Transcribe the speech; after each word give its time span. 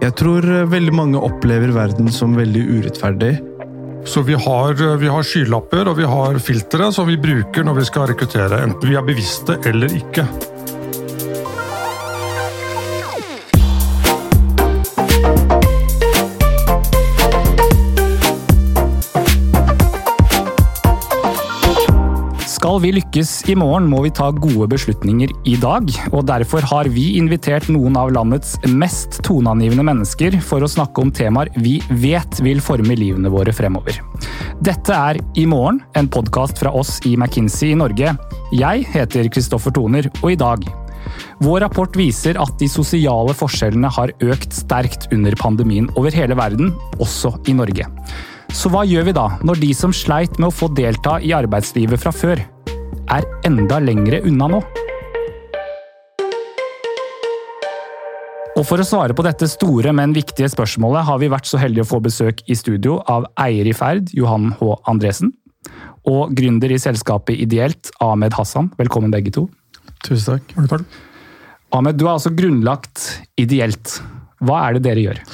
Jeg 0.00 0.14
tror 0.16 0.46
veldig 0.72 0.92
mange 0.96 1.20
opplever 1.20 1.74
verden 1.76 2.08
som 2.12 2.32
veldig 2.38 2.62
urettferdig. 2.78 3.34
Så 4.08 4.22
vi 4.24 4.32
har, 4.32 4.72
vi 4.96 5.10
har 5.12 5.26
skylapper 5.28 5.90
og 5.90 5.98
vi 5.98 6.06
har 6.08 6.38
filtre 6.40 6.88
som 6.94 7.08
vi 7.10 7.18
bruker 7.20 7.66
når 7.66 7.82
vi 7.82 7.84
skal 7.90 8.08
rekruttere, 8.08 8.62
enten 8.64 8.88
vi 8.88 8.96
er 8.96 9.04
bevisste 9.04 9.58
eller 9.68 9.92
ikke. 9.92 10.24
Skal 22.80 22.94
vi 22.94 22.96
lykkes 22.96 23.30
i 23.52 23.54
morgen, 23.60 23.90
må 23.92 23.98
vi 24.06 24.10
ta 24.16 24.30
gode 24.32 24.64
beslutninger 24.72 25.34
i 25.44 25.52
dag. 25.60 25.90
og 26.16 26.22
Derfor 26.30 26.64
har 26.64 26.88
vi 26.88 27.18
invitert 27.18 27.66
noen 27.68 27.92
av 28.00 28.08
landets 28.16 28.54
mest 28.72 29.18
toneangivende 29.26 29.84
mennesker 29.84 30.38
for 30.40 30.64
å 30.64 30.70
snakke 30.72 31.02
om 31.04 31.10
temaer 31.12 31.50
vi 31.60 31.74
vet 32.00 32.38
vil 32.40 32.62
forme 32.64 32.94
livene 32.96 33.28
våre 33.28 33.52
fremover. 33.52 33.98
Dette 34.64 34.96
er 34.96 35.20
I 35.36 35.44
morgen, 35.44 35.82
en 35.92 36.08
podkast 36.08 36.62
fra 36.62 36.72
oss 36.72 36.94
i 37.04 37.18
McKinsey 37.18 37.74
i 37.74 37.76
Norge. 37.76 38.14
Jeg 38.56 38.86
heter 38.94 39.28
Kristoffer 39.28 39.76
Toner, 39.76 40.08
og 40.22 40.30
i 40.32 40.38
dag 40.40 40.64
vår 41.44 41.66
rapport 41.66 41.98
viser 42.00 42.40
at 42.40 42.54
de 42.62 42.68
sosiale 42.68 43.34
forskjellene 43.36 43.90
har 43.92 44.14
økt 44.24 44.56
sterkt 44.56 45.04
under 45.12 45.36
pandemien 45.36 45.90
over 46.00 46.16
hele 46.16 46.38
verden, 46.38 46.72
også 46.96 47.34
i 47.44 47.58
Norge. 47.60 47.84
Så 48.56 48.72
hva 48.72 48.86
gjør 48.88 49.04
vi 49.10 49.14
da, 49.20 49.26
når 49.44 49.60
de 49.60 49.70
som 49.76 49.92
sleit 49.94 50.40
med 50.40 50.48
å 50.48 50.54
få 50.54 50.70
delta 50.74 51.18
i 51.20 51.34
arbeidslivet 51.36 52.00
fra 52.02 52.14
før, 52.14 52.40
er 53.10 53.26
enda 53.46 53.80
lengre 53.82 54.22
unna 54.26 54.46
nå? 54.50 54.60
Og 58.58 58.66
For 58.66 58.82
å 58.82 58.84
svare 58.84 59.14
på 59.16 59.24
dette 59.24 59.48
store, 59.48 59.92
men 59.96 60.12
viktige 60.14 60.50
spørsmålet 60.52 61.06
har 61.08 61.20
vi 61.22 61.30
vært 61.32 61.48
så 61.48 61.58
heldige 61.60 61.86
å 61.86 61.90
få 61.94 62.00
besøk 62.04 62.42
i 62.50 62.56
studio 62.58 62.98
av 63.08 63.24
eier 63.40 63.66
i 63.70 63.74
Ferd, 63.76 64.10
Johan 64.14 64.50
H. 64.58 64.74
Andresen, 64.90 65.32
og 66.10 66.34
gründer 66.36 66.72
i 66.74 66.80
selskapet 66.80 67.40
Ideelt, 67.40 67.92
Ahmed 68.04 68.36
Hassan. 68.36 68.68
Velkommen 68.78 69.14
begge 69.14 69.32
to. 69.36 69.46
Tusen 70.04 70.42
takk. 70.44 70.84
Ahmed, 71.72 71.96
du 71.96 72.04
har 72.06 72.18
altså 72.18 72.34
grunnlagt 72.36 73.06
Ideelt. 73.40 74.00
Hva 74.44 74.66
er 74.66 74.76
det 74.76 74.84
dere 74.88 75.06
gjør? 75.06 75.24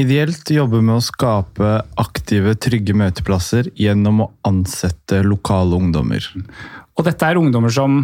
Ideelt 0.00 0.50
jobber 0.50 0.82
med 0.82 0.96
å 0.98 1.04
skape 1.04 1.76
aktive, 2.02 2.56
trygge 2.58 2.96
møteplasser 2.98 3.68
gjennom 3.78 4.24
å 4.24 4.32
ansette 4.48 5.20
lokale 5.22 5.78
ungdommer. 5.78 6.26
Og 6.94 7.06
dette 7.06 7.26
er 7.26 7.40
ungdommer 7.40 7.72
som 7.74 8.02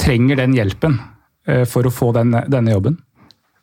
trenger 0.00 0.40
den 0.40 0.54
hjelpen 0.56 0.98
eh, 1.48 1.64
for 1.68 1.86
å 1.86 1.92
få 1.92 2.12
den, 2.16 2.34
denne 2.50 2.74
jobben? 2.74 2.98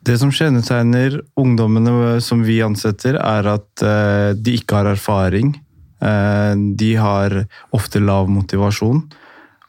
Det 0.02 0.18
som 0.18 0.32
kjennetegner 0.34 1.20
ungdommene 1.38 2.18
som 2.26 2.42
vi 2.46 2.58
ansetter, 2.66 3.20
er 3.22 3.50
at 3.52 3.86
eh, 3.86 4.32
de 4.34 4.56
ikke 4.58 4.80
har 4.80 4.92
erfaring. 4.94 5.54
Eh, 6.02 6.54
de 6.78 6.92
har 6.98 7.44
ofte 7.78 8.02
lav 8.02 8.30
motivasjon, 8.34 9.04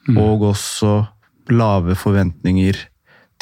mm. 0.09 0.21
og 0.21 0.49
også 0.55 0.95
lave 1.53 1.97
forventninger 1.99 2.79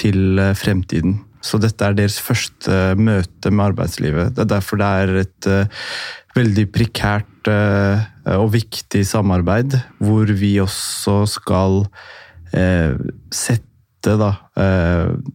til 0.01 0.41
fremtiden. 0.57 1.19
Så 1.41 1.60
dette 1.60 1.86
er 1.86 1.96
deres 1.96 2.19
første 2.20 2.94
møte 3.00 3.52
med 3.52 3.70
arbeidslivet. 3.70 4.34
Det 4.36 4.44
er 4.44 4.52
derfor 4.52 4.80
det 4.80 4.91
er 5.02 5.12
et 5.22 5.48
uh, 5.48 5.88
veldig 6.36 6.66
prekært 6.74 7.50
uh, 7.50 8.05
og 8.36 8.52
viktig 8.55 9.02
samarbeid, 9.08 9.78
hvor 10.05 10.30
vi 10.36 10.55
også 10.61 11.22
skal 11.38 11.84
uh, 11.86 12.94
sette, 13.33 13.66
da, 14.00 14.30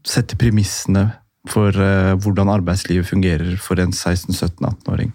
sette 0.09 0.33
premissene 0.41 1.03
for 1.45 1.69
hvordan 1.69 2.49
arbeidslivet 2.49 3.05
fungerer 3.05 3.59
for 3.61 3.77
en 3.77 3.91
16-17-18-åring. 3.93 5.11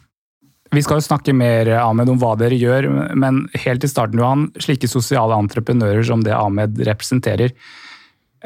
Vi 0.71 0.83
skal 0.87 1.01
jo 1.01 1.07
snakke 1.09 1.35
mer 1.35 1.67
Ahmed, 1.81 2.13
om 2.13 2.21
hva 2.23 2.37
dere 2.39 2.55
gjør, 2.55 2.87
men 3.19 3.41
helt 3.65 3.83
i 3.83 3.91
starten, 3.91 4.23
Johan, 4.23 4.45
slike 4.63 4.87
sosiale 4.87 5.35
entreprenører 5.43 6.07
som 6.07 6.23
det 6.23 6.37
Ahmed 6.37 6.79
representerer, 6.87 7.57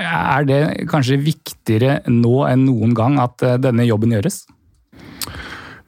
er 0.00 0.46
det 0.48 0.60
kanskje 0.90 1.20
viktigere 1.22 2.00
nå 2.10 2.42
enn 2.48 2.66
noen 2.66 2.94
gang 2.98 3.18
at 3.22 3.42
eh, 3.46 3.58
denne 3.62 3.86
jobben 3.86 4.14
gjøres? 4.14 4.42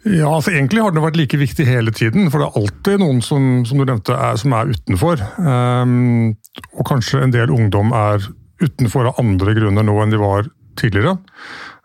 Ja, 0.06 0.30
altså 0.30 0.52
Egentlig 0.52 0.84
har 0.84 0.94
den 0.94 1.02
vært 1.02 1.18
like 1.18 1.38
viktig 1.40 1.66
hele 1.66 1.90
tiden. 1.90 2.28
For 2.30 2.38
det 2.38 2.46
er 2.46 2.58
alltid 2.60 3.00
noen 3.02 3.22
som, 3.26 3.64
som 3.66 3.80
du 3.80 3.86
nevnte, 3.88 4.14
er, 4.14 4.36
som 4.38 4.54
er 4.54 4.70
utenfor. 4.70 5.22
Um, 5.42 6.36
og 6.76 6.86
kanskje 6.86 7.24
en 7.24 7.34
del 7.34 7.50
ungdom 7.50 7.90
er 7.96 8.22
utenfor 8.62 9.10
av 9.10 9.18
andre 9.18 9.56
grunner 9.58 9.86
nå 9.86 9.96
enn 10.02 10.14
de 10.14 10.20
var 10.22 10.46
tidligere. 10.78 11.16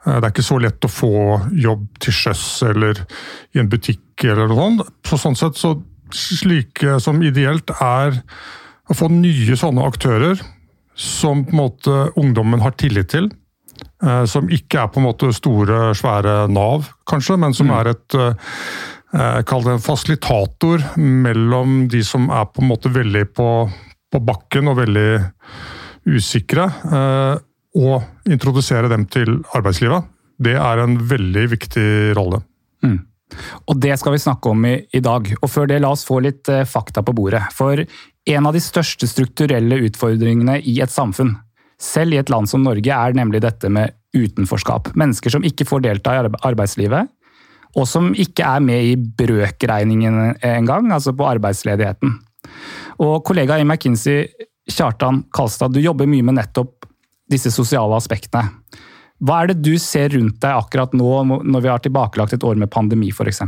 Uh, 0.06 0.20
det 0.20 0.22
er 0.22 0.30
ikke 0.36 0.46
så 0.46 0.60
lett 0.62 0.86
å 0.86 0.94
få 0.94 1.16
jobb 1.66 1.88
til 2.06 2.14
sjøs 2.20 2.46
eller 2.70 3.02
i 3.56 3.64
en 3.64 3.72
butikk 3.72 4.28
eller 4.28 4.52
noe 4.52 4.60
sånt. 4.60 4.96
Så 5.10 5.22
sånn 5.26 5.42
sett 5.42 5.58
så 5.58 5.74
slike 6.14 7.00
som 7.02 7.24
ideelt 7.26 7.74
er 7.82 8.22
å 8.92 8.98
få 8.98 9.10
nye 9.10 9.58
sånne 9.58 9.88
aktører 9.88 10.46
som 11.02 11.46
på 11.46 11.56
en 11.56 11.62
måte 11.64 12.00
ungdommen 12.20 12.62
har 12.62 12.76
tillit 12.78 13.10
til. 13.14 13.32
Eh, 14.04 14.26
som 14.30 14.50
ikke 14.50 14.82
er 14.82 14.90
på 14.92 15.02
en 15.02 15.08
måte 15.10 15.30
store, 15.36 15.92
svære 15.98 16.46
Nav, 16.52 16.90
kanskje, 17.10 17.38
men 17.42 17.56
som 17.58 17.70
mm. 17.70 17.76
er 17.80 17.92
et 17.94 18.20
eh, 18.22 18.52
Kall 19.44 19.66
det 19.66 19.74
en 19.76 19.84
fasilitator 19.84 20.86
mellom 20.96 21.90
de 21.92 22.00
som 22.08 22.30
er 22.32 22.46
på 22.48 22.62
en 22.64 22.70
måte 22.70 22.88
veldig 22.96 23.26
på, 23.36 23.48
på 24.08 24.22
bakken 24.24 24.72
og 24.72 24.78
veldig 24.78 25.10
usikre, 26.08 26.70
eh, 26.88 27.34
og 27.82 28.32
introdusere 28.32 28.88
dem 28.92 29.04
til 29.12 29.42
arbeidslivet. 29.58 30.08
Det 30.40 30.56
er 30.56 30.80
en 30.80 30.96
veldig 31.10 31.44
viktig 31.52 31.90
rolle. 32.16 32.40
Mm. 32.88 33.02
Og 33.68 33.84
Det 33.84 33.98
skal 34.00 34.16
vi 34.16 34.24
snakke 34.24 34.56
om 34.56 34.64
i, 34.68 34.78
i, 34.96 35.04
dag. 35.04 35.28
Og 35.42 35.52
Før 35.52 35.68
det, 35.68 35.82
la 35.84 35.92
oss 35.92 36.08
få 36.08 36.22
litt 36.24 36.48
fakta 36.72 37.04
på 37.04 37.14
bordet. 37.16 37.44
For 37.56 37.84
en 38.30 38.46
av 38.48 38.54
de 38.54 38.62
største 38.62 39.08
strukturelle 39.10 39.80
utfordringene 39.88 40.60
i 40.68 40.78
et 40.84 40.94
samfunn, 40.94 41.36
selv 41.82 42.14
i 42.14 42.20
et 42.22 42.30
land 42.30 42.50
som 42.50 42.62
Norge, 42.64 42.94
er 42.94 43.18
nemlig 43.18 43.42
dette 43.42 43.70
med 43.74 43.96
utenforskap. 44.14 44.92
Mennesker 45.00 45.34
som 45.34 45.46
ikke 45.48 45.66
får 45.66 45.86
delta 45.88 46.14
i 46.14 46.30
arbeidslivet, 46.46 47.10
og 47.80 47.88
som 47.88 48.12
ikke 48.12 48.46
er 48.46 48.64
med 48.64 48.92
i 48.92 48.96
brøkregningen 49.00 50.44
engang, 50.46 50.92
altså 50.92 51.16
på 51.16 51.28
arbeidsledigheten. 51.30 52.18
Og 53.02 53.22
Kollega 53.26 53.58
i 53.58 53.66
McKinsey, 53.66 54.28
Kjartan 54.70 55.24
Kalstad, 55.34 55.74
du 55.74 55.82
jobber 55.82 56.10
mye 56.10 56.26
med 56.28 56.38
nettopp 56.38 56.86
disse 57.32 57.52
sosiale 57.54 57.96
aspektene. 57.98 58.52
Hva 59.22 59.44
er 59.44 59.52
det 59.52 59.62
du 59.62 59.76
ser 59.80 60.12
rundt 60.16 60.40
deg 60.42 60.58
akkurat 60.58 60.94
nå, 60.98 61.10
når 61.46 61.64
vi 61.64 61.70
har 61.70 61.82
tilbakelagt 61.84 62.34
et 62.36 62.46
år 62.46 62.58
med 62.60 62.72
pandemi 62.74 63.12
f.eks.? 63.14 63.44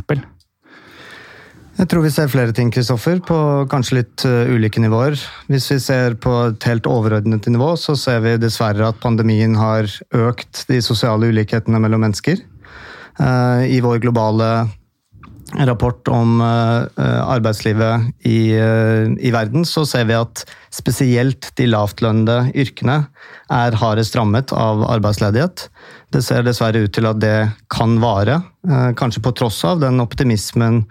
Jeg 1.74 1.90
tror 1.90 2.04
vi 2.06 2.12
ser 2.14 2.30
flere 2.30 2.54
ting, 2.54 2.70
Kristoffer, 2.70 3.18
på 3.26 3.36
kanskje 3.72 3.96
litt 3.98 4.24
uh, 4.30 4.46
ulike 4.54 4.82
nivåer. 4.82 5.18
Hvis 5.50 5.72
vi 5.72 5.80
ser 5.82 6.14
på 6.22 6.34
et 6.52 6.68
helt 6.70 6.86
overordnet 6.86 7.50
nivå, 7.50 7.72
så 7.82 7.96
ser 7.98 8.22
vi 8.22 8.36
dessverre 8.38 8.92
at 8.92 9.00
pandemien 9.02 9.56
har 9.58 9.90
økt 10.14 10.68
de 10.70 10.78
sosiale 10.86 11.32
ulikhetene 11.34 11.82
mellom 11.82 12.06
mennesker. 12.06 12.44
Uh, 13.18 13.66
I 13.66 13.82
vår 13.82 14.04
globale 14.06 14.52
rapport 15.66 16.14
om 16.14 16.38
uh, 16.46 16.86
arbeidslivet 17.26 18.14
i, 18.22 18.54
i, 18.54 19.34
verden, 19.34 19.66
så 19.66 19.82
ser 19.90 20.06
vi 20.10 20.18
at 20.18 20.46
spesielt 20.74 21.50
de 21.58 21.68
lavtlønnede 21.74 22.54
yrkene 22.54 23.02
er 23.50 23.82
hardest 23.82 24.18
rammet 24.18 24.54
av 24.54 24.86
arbeidsledighet. 24.94 25.68
Det 26.14 26.22
ser 26.22 26.46
dessverre 26.46 26.86
ut 26.86 26.94
til 26.94 27.10
at 27.10 27.22
det 27.22 27.38
kan 27.74 27.98
vare, 28.02 28.44
kanskje 28.98 29.26
på 29.26 29.34
tross 29.42 29.64
av 29.66 29.82
den 29.82 30.02
optimismen 30.02 30.84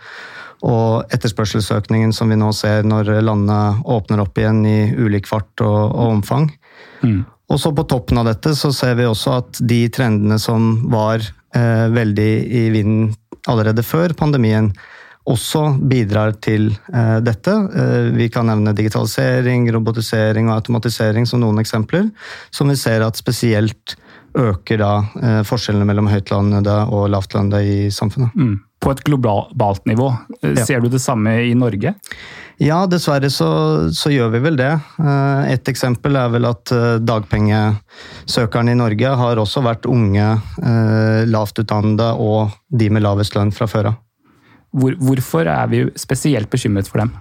og 0.63 1.13
etterspørselsøkningen 1.15 2.13
som 2.15 2.31
vi 2.31 2.39
nå 2.39 2.53
ser 2.55 2.87
når 2.87 3.11
landet 3.25 3.83
åpner 3.91 4.23
opp 4.23 4.39
igjen 4.39 4.63
i 4.67 4.79
ulik 4.95 5.27
fart 5.31 5.65
og, 5.65 5.81
og 5.91 6.17
omfang. 6.19 6.49
Mm. 7.03 7.23
Og 7.53 7.61
så 7.61 7.73
På 7.75 7.85
toppen 7.85 8.21
av 8.23 8.31
dette 8.31 8.55
så 8.57 8.71
ser 8.73 8.95
vi 8.97 9.09
også 9.09 9.37
at 9.43 9.61
de 9.69 9.83
trendene 9.93 10.39
som 10.41 10.87
var 10.93 11.21
eh, 11.21 11.87
veldig 11.93 12.33
i 12.47 12.65
vinden 12.73 13.13
allerede 13.51 13.83
før 13.83 14.15
pandemien, 14.17 14.71
også 15.29 15.77
bidrar 15.91 16.33
til 16.43 16.71
eh, 16.95 17.19
dette. 17.23 17.53
Eh, 17.53 18.09
vi 18.17 18.31
kan 18.33 18.49
nevne 18.49 18.75
digitalisering, 18.75 19.69
robotisering 19.75 20.49
og 20.49 20.57
automatisering 20.57 21.29
som 21.29 21.43
noen 21.43 21.61
eksempler, 21.63 22.09
som 22.51 22.73
vi 22.73 22.79
ser 22.79 23.05
at 23.07 23.21
spesielt 23.21 23.97
øker 24.39 24.81
da 24.81 24.93
eh, 25.21 25.41
forskjellene 25.47 25.87
mellom 25.91 26.11
høytlønnede 26.11 26.79
og 26.89 27.11
lavtlønnede 27.13 27.63
i 27.69 27.79
samfunnet. 27.95 28.35
Mm 28.39 28.61
på 28.83 28.93
et 28.93 29.03
globalt 29.07 29.85
nivå. 29.87 30.11
Ser 30.67 30.83
du 30.83 30.91
det 30.91 31.03
samme 31.03 31.37
i 31.47 31.55
Norge? 31.59 31.95
Ja, 32.63 32.83
dessverre 32.87 33.31
så, 33.33 33.49
så, 33.95 34.11
gjør 34.13 34.31
vi 34.35 34.41
vel 34.45 34.59
det. 34.61 34.71
Eh, 35.01 35.53
et 35.55 35.71
eksempel 35.71 36.19
er 36.19 36.31
vel 36.35 36.47
at 36.47 36.71
eh, 36.75 37.01
dagpengesøkerne 37.03 38.75
i 38.75 38.79
Norge 38.79 39.15
har 39.19 39.41
også 39.41 39.65
vært 39.65 39.89
unge, 39.91 40.29
eh, 40.63 41.23
lavt 41.31 41.59
utdannede 41.63 42.13
og 42.23 42.53
de 42.71 42.91
med 42.93 43.03
lavest 43.07 43.35
lønn 43.39 43.55
fra 43.57 43.67
før 43.71 43.93
av. 43.93 43.99
Hvor, 44.73 44.95
hvorfor 45.01 45.49
er 45.51 45.73
vi 45.73 45.83
spesielt 46.01 46.51
bekymret 46.53 46.89
for 46.89 47.03
dem? 47.03 47.13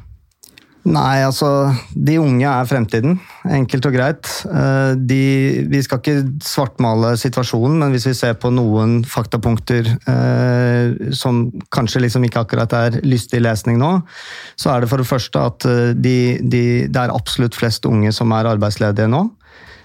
Nei, 0.82 1.22
altså 1.22 1.70
De 1.94 2.16
unge 2.18 2.48
er 2.50 2.66
fremtiden. 2.66 3.20
Enkelt 3.46 3.86
og 3.86 3.94
greit. 3.94 4.30
Eh, 4.50 4.94
de, 4.98 5.20
vi 5.70 5.82
skal 5.86 6.02
ikke 6.02 6.16
svartmale 6.46 7.14
situasjonen, 7.22 7.78
men 7.84 7.94
hvis 7.94 8.08
vi 8.10 8.16
ser 8.18 8.34
på 8.42 8.50
noen 8.54 9.02
faktapunkter 9.06 9.92
eh, 10.10 11.12
som 11.14 11.44
kanskje 11.74 12.02
liksom 12.08 12.26
ikke 12.26 12.42
akkurat 12.42 12.74
er 12.80 12.98
lystig 13.06 13.44
lesning 13.46 13.78
nå, 13.82 13.94
så 14.58 14.74
er 14.74 14.82
det 14.82 14.90
for 14.90 15.04
det 15.04 15.10
første 15.12 15.46
at 15.52 15.70
eh, 15.70 15.94
de, 15.94 16.18
de, 16.42 16.64
det 16.90 17.04
er 17.04 17.14
absolutt 17.14 17.58
flest 17.58 17.86
unge 17.86 18.10
som 18.16 18.34
er 18.34 18.50
arbeidsledige 18.50 19.12
nå. 19.12 19.28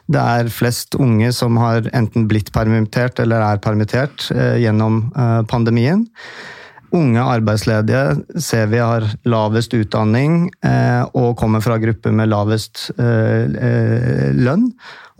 Det 0.06 0.22
er 0.22 0.52
flest 0.54 0.94
unge 1.02 1.32
som 1.34 1.58
har 1.58 1.88
enten 1.96 2.28
blitt 2.30 2.52
permittert 2.54 3.18
eller 3.20 3.42
er 3.42 3.62
permittert 3.62 4.30
eh, 4.32 4.56
gjennom 4.62 5.02
eh, 5.12 5.40
pandemien. 5.50 6.06
Unge 6.94 7.22
arbeidsledige 7.22 8.40
ser 8.42 8.68
vi 8.70 8.78
har 8.78 9.04
lavest 9.26 9.74
utdanning 9.74 10.46
eh, 10.64 11.02
og 11.18 11.34
kommer 11.40 11.62
fra 11.64 11.80
grupper 11.82 12.14
med 12.14 12.30
lavest 12.30 12.90
eh, 12.94 13.46
eh, 13.50 14.30
lønn. 14.36 14.68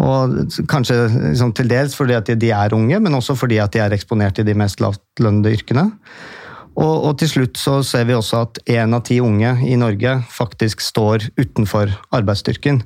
Og 0.02 0.36
kanskje 0.70 1.06
liksom, 1.08 1.54
til 1.56 1.70
dels 1.72 1.96
fordi 1.96 2.14
at 2.18 2.30
de 2.38 2.50
er 2.54 2.74
unge, 2.76 3.00
men 3.02 3.16
også 3.18 3.34
fordi 3.38 3.58
at 3.62 3.74
de 3.74 3.82
er 3.82 3.94
eksponert 3.96 4.38
i 4.38 4.46
de 4.46 4.54
mest 4.54 4.82
lavtlønnede 4.84 5.56
yrkene. 5.56 5.88
Og, 6.76 6.92
og, 7.08 7.12
til 7.16 7.30
slutt 7.30 7.56
så 7.56 7.78
ser 7.88 8.04
vi 8.04 8.12
også 8.12 8.42
at 8.44 8.58
én 8.68 8.92
av 8.92 9.00
ti 9.08 9.16
unge 9.24 9.54
i 9.64 9.78
Norge 9.80 10.18
faktisk 10.28 10.84
står 10.84 11.30
utenfor 11.40 11.88
arbeidsstyrken. 12.14 12.82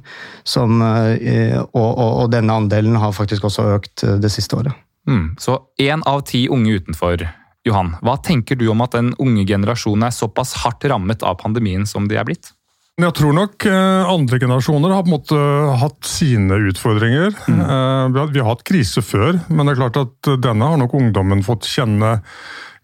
Som, 0.47 0.79
og, 0.79 1.75
og, 1.75 2.05
og, 2.06 2.29
denne 2.31 2.55
andelen 2.55 2.94
har 3.03 3.17
faktisk 3.17 3.50
også 3.50 3.67
økt 3.75 4.06
det 4.23 4.31
siste 4.31 4.61
året. 4.62 4.79
Mm, 5.11 5.35
så 5.43 5.59
én 5.83 6.06
av 6.06 6.23
ti 6.31 6.44
unge 6.53 6.79
utenfor 6.79 7.26
Johan, 7.69 7.93
hva 8.01 8.17
tenker 8.25 8.57
du 8.57 8.67
om 8.73 8.81
at 8.85 8.97
den 8.97 9.12
unge 9.21 9.45
generasjonen 9.49 10.07
er 10.09 10.17
såpass 10.17 10.55
hardt 10.62 10.87
rammet 10.89 11.25
av 11.27 11.37
pandemien 11.43 11.85
som 11.89 12.09
de 12.09 12.17
er 12.17 12.25
blitt? 12.29 12.55
Jeg 13.01 13.15
tror 13.17 13.33
nok 13.33 13.65
eh, 13.69 14.11
andre 14.12 14.39
generasjoner 14.41 14.93
har 14.93 15.05
på 15.05 15.09
en 15.09 15.15
måte 15.15 15.41
hatt 15.81 16.09
sine 16.09 16.59
utfordringer. 16.69 17.33
Mm. 17.49 17.61
Eh, 17.65 18.25
vi 18.35 18.43
har 18.43 18.51
hatt 18.51 18.65
krise 18.69 19.05
før, 19.05 19.39
men 19.49 19.65
det 19.65 19.75
er 19.75 19.83
klart 19.85 20.01
at 20.03 20.33
denne 20.45 20.73
har 20.73 20.81
nok 20.81 20.97
ungdommen 20.99 21.45
fått 21.47 21.69
kjenne 21.69 22.19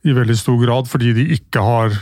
i 0.07 0.15
veldig 0.17 0.37
stor 0.39 0.61
grad, 0.63 0.89
fordi 0.89 1.13
de 1.17 1.27
ikke 1.37 1.65
har 1.65 1.97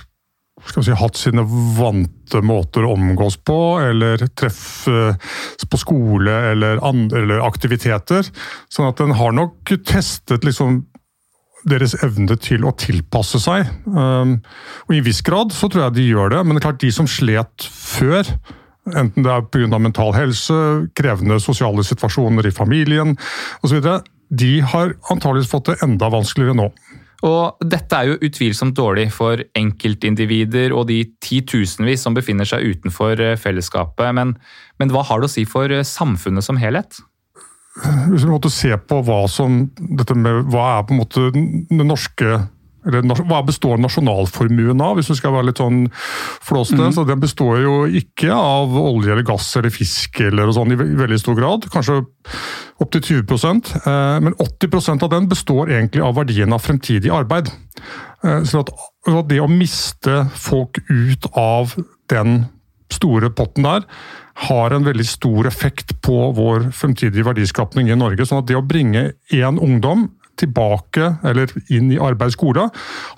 si, 0.77 0.95
hatt 0.95 1.19
sine 1.19 1.45
vante 1.79 2.43
måter 2.45 2.87
å 2.87 2.95
omgås 2.95 3.39
på, 3.43 3.59
eller 3.83 4.27
treffes 4.37 5.69
på 5.71 5.81
skole 5.81 6.35
eller, 6.53 6.83
andre, 6.87 7.25
eller 7.25 7.47
aktiviteter. 7.47 8.27
Sånn 8.73 8.91
at 8.91 9.01
den 9.01 9.17
har 9.19 9.35
nok 9.35 9.75
testet 9.87 10.47
liksom 10.47 10.85
deres 11.69 11.97
evne 12.05 12.37
til 12.41 12.67
å 12.67 12.75
tilpasse 12.79 13.41
seg. 13.43 13.69
Um, 13.89 14.39
og 14.87 14.95
I 14.95 15.01
en 15.01 15.07
viss 15.07 15.23
grad 15.25 15.55
så 15.57 15.71
tror 15.71 15.87
jeg 15.87 15.97
de 15.99 16.09
gjør 16.11 16.35
det, 16.35 16.43
men 16.45 16.57
det 16.57 16.63
er 16.63 16.67
klart 16.69 16.83
de 16.83 16.93
som 16.95 17.09
slet 17.11 17.69
før, 17.69 18.29
enten 18.93 19.25
det 19.25 19.33
er 19.33 19.47
pga. 19.49 19.79
mental 19.79 20.13
helse, 20.17 20.59
krevende 20.97 21.41
sosiale 21.41 21.85
situasjoner 21.87 22.51
i 22.51 22.55
familien 22.55 23.17
osv., 23.65 23.81
de 24.35 24.59
har 24.65 24.95
antageligvis 25.13 25.51
fått 25.51 25.69
det 25.69 25.81
enda 25.85 26.09
vanskeligere 26.11 26.57
nå. 26.59 26.71
Og 27.25 27.65
Dette 27.65 27.97
er 27.97 28.11
jo 28.11 28.21
utvilsomt 28.27 28.77
dårlig 28.77 29.07
for 29.15 29.41
enkeltindivider 29.57 30.75
og 30.77 30.89
de 30.91 31.01
titusenvis 31.25 32.05
som 32.05 32.17
befinner 32.17 32.49
seg 32.49 32.67
utenfor 32.75 33.21
eh, 33.21 33.37
fellesskapet, 33.41 34.11
men, 34.17 34.35
men 34.81 34.93
hva 34.93 35.05
har 35.09 35.23
det 35.23 35.31
å 35.31 35.35
si 35.35 35.47
for 35.49 35.73
eh, 35.73 35.87
samfunnet 35.89 36.45
som 36.45 36.61
helhet? 36.61 37.01
Hvis 37.75 38.23
vi 38.23 38.31
måtte 38.31 38.53
se 38.55 38.77
på 38.79 39.01
hva 39.03 39.25
som 39.31 39.65
dette 39.75 40.15
med, 40.15 40.45
hva 40.53 40.67
er 40.77 40.85
på 40.87 40.95
en 40.95 41.01
måte 41.03 41.31
den 41.35 41.89
norske 41.89 42.45
eller 42.85 43.01
Hva 43.25 43.39
består 43.47 43.79
nasjonalformuen 43.81 44.81
av, 44.85 44.99
hvis 44.99 45.09
du 45.09 45.17
skal 45.17 45.33
være 45.33 45.49
litt 45.49 45.61
sånn 45.61 45.87
flåste? 46.45 46.77
Mm. 46.77 46.93
Så 46.93 47.07
Den 47.09 47.23
består 47.23 47.63
jo 47.63 47.77
ikke 47.89 48.29
av 48.29 48.75
olje 48.77 49.15
eller 49.15 49.25
gass 49.25 49.49
eller 49.57 49.73
fisk 49.73 50.21
eller 50.21 50.53
sånn 50.53 50.75
i 50.75 50.77
veldig 50.77 51.17
stor 51.21 51.39
grad. 51.39 51.65
Kanskje 51.73 52.03
opptil 52.85 53.25
20 53.25 53.49
eh, 53.89 54.19
Men 54.27 54.37
80% 54.37 55.07
av 55.07 55.15
den 55.15 55.31
består 55.31 55.73
egentlig 55.73 56.05
av 56.05 56.19
verdien 56.19 56.53
av 56.53 56.61
fremtidig 56.65 57.13
arbeid. 57.15 57.49
Eh, 58.25 58.43
så 58.45 58.67
at, 58.67 58.75
det 59.31 59.41
å 59.41 59.49
miste 59.49 60.27
folk 60.37 60.81
ut 60.91 61.31
av 61.33 61.73
den 62.13 62.45
store 62.95 63.31
potten 63.35 63.67
der, 63.67 63.87
har 64.49 64.75
en 64.75 64.87
veldig 64.87 65.07
stor 65.07 65.47
effekt 65.47 65.95
på 66.03 66.19
vår 66.35 66.71
fremtidige 66.75 67.27
verdiskapning 67.27 67.91
i 67.91 67.99
Norge. 67.99 68.27
sånn 68.27 68.43
at 68.43 68.51
det 68.51 68.59
å 68.59 68.67
bringe 68.67 69.13
én 69.31 69.61
ungdom 69.63 70.09
tilbake 70.41 71.13
eller 71.23 71.51
inn 71.71 71.93
i 71.95 72.01
arbeid 72.03 72.35
skole, 72.35 72.69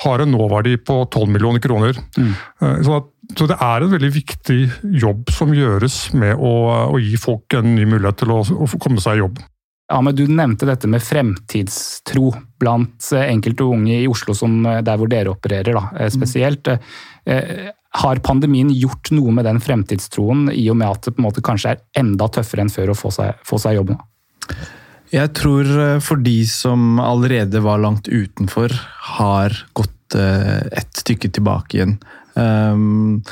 har 0.04 0.22
en 0.22 0.32
nåverdi 0.34 0.76
på 0.84 0.98
12 1.08 1.32
millioner 1.32 1.62
kroner. 1.64 1.96
Mm. 2.18 2.32
Så, 2.84 2.98
at, 2.98 3.08
så, 3.32 3.48
det 3.48 3.56
er 3.56 3.84
en 3.84 3.94
veldig 3.94 4.12
viktig 4.12 4.58
jobb 5.02 5.32
som 5.32 5.54
gjøres 5.56 6.00
med 6.18 6.36
å, 6.36 6.54
å 6.92 7.00
gi 7.00 7.16
folk 7.20 7.56
en 7.56 7.72
ny 7.74 7.86
mulighet 7.88 8.20
til 8.20 8.34
å, 8.36 8.42
å 8.44 8.68
komme 8.76 9.02
seg 9.02 9.16
i 9.16 9.24
jobb. 9.24 9.40
Ja, 9.88 10.00
men 10.02 10.16
Du 10.16 10.26
nevnte 10.26 10.66
dette 10.66 10.88
med 10.90 11.02
fremtidstro 11.02 12.32
blant 12.58 13.12
enkelte 13.14 13.64
unge 13.64 14.00
i 14.00 14.08
Oslo, 14.10 14.34
som 14.34 14.58
der 14.64 14.98
hvor 14.98 15.10
dere 15.10 15.30
opererer 15.30 15.78
da, 15.78 15.84
eh, 16.00 16.10
spesielt. 16.10 16.66
Mm. 16.66 17.70
Har 17.96 18.22
pandemien 18.22 18.70
gjort 18.74 19.12
noe 19.14 19.32
med 19.32 19.46
den 19.46 19.60
fremtidstroen, 19.62 20.50
i 20.52 20.66
og 20.70 20.76
med 20.76 20.90
at 20.90 21.06
det 21.06 21.14
på 21.14 21.22
en 21.22 21.28
måte 21.28 21.44
kanskje 21.44 21.76
er 21.76 22.02
enda 22.02 22.28
tøffere 22.28 22.66
enn 22.66 22.72
før 22.72 22.92
å 22.92 22.98
få 22.98 23.12
seg, 23.14 23.38
få 23.46 23.60
seg 23.62 23.78
jobb 23.78 23.94
nå? 23.94 24.00
Jeg 25.14 25.32
tror 25.38 25.70
eh, 25.70 26.00
for 26.02 26.18
de 26.18 26.40
som 26.50 26.98
allerede 26.98 27.62
var 27.62 27.78
langt 27.78 28.10
utenfor, 28.10 28.74
har 29.14 29.54
gått 29.72 30.18
eh, 30.18 30.66
et 30.66 30.98
stykke 30.98 31.30
tilbake 31.30 31.78
igjen. 31.78 31.98
Um, 32.34 33.22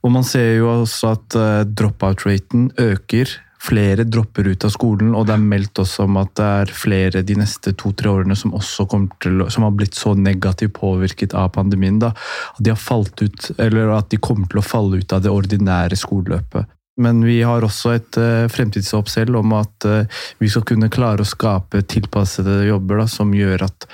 og 0.00 0.14
man 0.14 0.24
ser 0.24 0.54
jo 0.62 0.70
også 0.70 1.10
at 1.12 1.34
dropout-raten 1.76 2.70
øker 2.80 3.34
flere 3.60 4.06
dropper 4.08 4.48
ut 4.48 4.64
av 4.64 4.72
skolen, 4.72 5.12
og 5.14 5.26
det 5.28 5.36
er 5.36 5.44
meldt 5.44 5.82
også 5.82 6.06
om 6.06 6.16
at 6.22 6.32
det 6.38 6.48
er 6.62 6.72
flere 6.74 7.22
de 7.26 7.36
neste 7.36 7.74
to-tre 7.78 8.08
årene 8.08 8.36
som 8.38 8.54
også 8.56 8.86
til, 9.20 9.44
som 9.52 9.66
har 9.66 9.74
blitt 9.76 9.98
så 9.98 10.14
negativt 10.16 10.78
påvirket 10.78 11.36
av 11.36 11.52
pandemien. 11.56 12.00
Da, 12.00 12.14
at 12.56 12.62
de 12.64 12.72
har 12.72 12.80
falt 12.80 13.20
ut, 13.20 13.50
eller 13.60 13.92
at 13.98 14.10
de 14.10 14.20
kommer 14.22 14.48
til 14.48 14.62
å 14.62 14.66
falle 14.66 15.02
ut 15.02 15.12
av 15.12 15.24
det 15.24 15.32
ordinære 15.34 15.98
skoleløpet. 16.00 16.70
Men 17.00 17.22
vi 17.24 17.38
har 17.46 17.64
også 17.64 17.94
et 17.96 18.16
uh, 18.20 18.48
fremtidshåp 18.52 19.08
selv 19.08 19.38
om 19.40 19.54
at 19.56 19.86
uh, 19.88 20.24
vi 20.40 20.50
skal 20.52 20.66
kunne 20.68 20.90
klare 20.92 21.24
å 21.24 21.28
skape 21.28 21.84
tilpassede 21.88 22.64
jobber 22.68 23.00
da, 23.00 23.06
som 23.08 23.32
gjør 23.36 23.68
at 23.68 23.86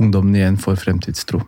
ungdommen 0.00 0.36
igjen 0.38 0.60
får 0.60 0.80
fremtidstro. 0.84 1.42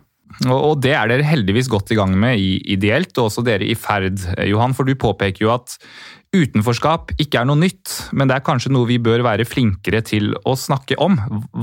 Og 0.45 0.77
Det 0.83 0.91
er 0.93 1.09
dere 1.09 1.25
heldigvis 1.25 1.69
godt 1.71 1.89
i 1.93 1.97
gang 1.97 2.13
med 2.19 2.37
Ideelt, 2.37 3.15
og 3.17 3.31
også 3.31 3.41
dere 3.45 3.65
i 3.65 3.73
Ferd, 3.79 4.21
Johan. 4.45 4.75
For 4.77 4.85
du 4.85 4.93
påpeker 4.99 5.47
jo 5.47 5.53
at 5.55 5.79
utenforskap 6.35 7.13
ikke 7.21 7.41
er 7.41 7.47
noe 7.47 7.59
nytt, 7.59 7.93
men 8.11 8.29
det 8.29 8.37
er 8.37 8.45
kanskje 8.45 8.71
noe 8.73 8.89
vi 8.89 8.99
bør 9.01 9.23
være 9.25 9.47
flinkere 9.47 10.01
til 10.05 10.33
å 10.47 10.55
snakke 10.59 10.97
om. 11.03 11.17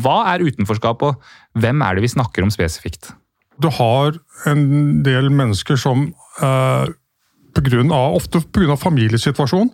Hva 0.04 0.22
er 0.32 0.44
utenforskap, 0.46 1.04
og 1.04 1.60
hvem 1.60 1.84
er 1.84 1.96
det 1.96 2.06
vi 2.06 2.14
snakker 2.16 2.46
om 2.46 2.52
spesifikt? 2.54 3.12
Du 3.60 3.70
har 3.70 4.16
en 4.50 4.66
del 5.06 5.30
mennesker 5.30 5.78
som 5.78 6.08
eh, 6.42 6.86
på 7.54 7.64
grunn 7.68 7.92
av, 7.94 8.16
ofte 8.18 8.42
pga. 8.54 8.76
familiesituasjon 8.80 9.70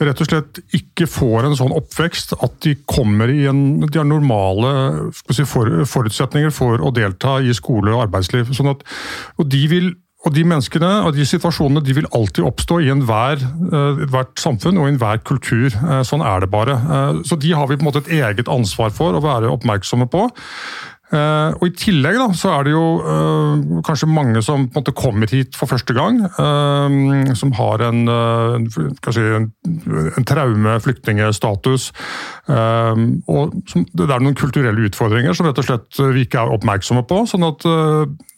rett 0.00 0.20
og 0.22 0.28
slett 0.30 0.60
ikke 0.76 1.08
får 1.10 1.48
en 1.48 1.56
sånn 1.58 1.74
oppvekst 1.76 2.32
at 2.38 2.54
de 2.64 2.72
kommer 2.88 3.28
i 3.32 3.44
en, 3.50 3.82
de 3.84 3.98
har 4.00 4.08
normale 4.08 4.70
si, 5.28 5.44
forutsetninger 5.44 6.54
for 6.54 6.80
å 6.80 6.92
delta 6.96 7.36
i 7.44 7.52
skole 7.56 7.92
og 7.92 8.06
arbeidsliv. 8.06 8.54
Sånn 8.56 8.72
at, 8.72 8.86
og 9.36 9.50
de 9.52 9.60
vil 9.70 9.90
og 10.20 10.34
De 10.36 10.42
menneskene 10.44 10.90
og 11.06 11.14
de 11.16 11.24
situasjonene 11.24 11.82
de 11.84 11.96
vil 11.96 12.08
alltid 12.16 12.44
oppstå 12.44 12.82
i 12.84 12.90
enhver, 12.92 13.40
uh, 13.72 14.20
samfunn 14.36 14.80
og 14.80 14.88
i 14.88 14.92
enhver 14.94 15.22
kultur. 15.24 15.72
Uh, 15.80 16.02
sånn 16.04 16.24
er 16.26 16.44
det 16.44 16.52
bare. 16.52 16.76
Uh, 16.76 17.24
så 17.24 17.40
De 17.40 17.54
har 17.56 17.70
vi 17.70 17.78
på 17.78 17.86
en 17.86 17.88
måte 17.88 18.04
et 18.04 18.14
eget 18.20 18.52
ansvar 18.52 18.92
for 18.92 19.16
å 19.16 19.24
være 19.24 19.52
oppmerksomme 19.52 20.10
på. 20.12 20.28
og 21.10 21.64
I 21.66 21.72
tillegg 21.74 22.20
da, 22.20 22.28
så 22.38 22.52
er 22.54 22.68
det 22.68 22.70
jo 22.70 23.80
kanskje 23.82 24.06
mange 24.06 24.38
som 24.46 24.68
på 24.70 24.78
en 24.78 24.84
måte 24.84 24.92
kommer 24.94 25.26
hit 25.26 25.56
for 25.58 25.66
første 25.66 25.90
gang. 25.90 26.20
som 27.34 27.50
har 27.58 27.82
en, 27.82 28.04
si, 28.70 29.24
en, 29.34 29.48
traume-flyktningstatus. 30.30 31.88
og 32.46 33.56
som, 33.66 33.86
Det 33.90 34.06
er 34.06 34.22
noen 34.22 34.38
kulturelle 34.38 34.86
utfordringer 34.86 35.34
som 35.34 35.48
rett 35.48 35.58
og 35.58 35.66
slett 35.66 35.98
vi 36.14 36.28
ikke 36.28 36.44
er 36.44 36.54
oppmerksomme 36.54 37.02
på. 37.02 37.24
sånn 37.26 37.48
at 37.48 37.66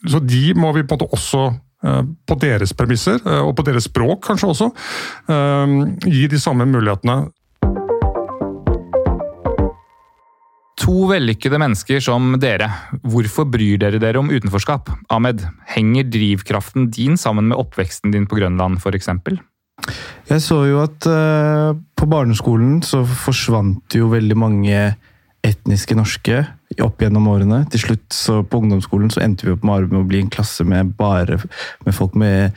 så 0.09 0.23
De 0.25 0.43
må 0.57 0.73
vi 0.73 0.81
på 0.81 0.97
en 0.97 1.03
måte 1.03 1.13
også 1.13 1.45
Eh, 1.53 1.72
på 1.83 2.39
deres 2.39 2.73
premisser, 2.77 3.19
eh, 3.25 3.41
og 3.43 3.55
på 3.57 3.65
deres 3.67 3.89
språk 3.89 4.23
kanskje 4.29 4.51
også, 4.53 4.69
gi 6.07 6.11
gir 6.23 6.31
de 6.31 6.39
samme 6.39 6.67
mulighetene. 6.69 7.25
To 10.83 11.05
vellykkede 11.07 11.59
mennesker 11.61 12.01
som 12.03 12.33
dere, 12.41 12.67
hvorfor 13.07 13.47
bryr 13.47 13.79
dere 13.79 14.01
dere 14.03 14.19
om 14.19 14.31
utenforskap? 14.33 14.91
Ahmed, 15.13 15.45
henger 15.71 16.09
drivkraften 16.11 16.89
din 16.91 17.15
sammen 17.19 17.47
med 17.51 17.59
oppveksten 17.61 18.11
din 18.11 18.27
på 18.27 18.39
Grønland 18.41 18.81
f.eks.? 18.81 19.09
Jeg 20.29 20.43
så 20.43 20.59
jo 20.67 20.81
at 20.83 21.07
uh, 21.07 21.71
på 21.95 22.07
barneskolen 22.09 22.81
så 22.85 23.01
forsvant 23.07 23.95
jo 23.95 24.11
veldig 24.11 24.37
mange 24.39 24.83
etniske 25.43 25.95
norske 25.97 26.41
opp 26.81 27.03
gjennom 27.03 27.27
årene. 27.29 27.63
Til 27.73 27.83
slutt 27.83 28.15
så 28.15 28.39
på 28.47 28.61
ungdomsskolen 28.63 29.11
så 29.13 29.21
endte 29.23 29.45
vi 29.45 29.53
opp 29.53 29.65
med 29.67 29.93
å 29.99 30.05
bli 30.07 30.23
en 30.23 30.31
klasse 30.31 30.65
med 30.65 30.93
bare 30.97 31.37
med 31.83 31.95
folk 31.95 32.15
med 32.19 32.55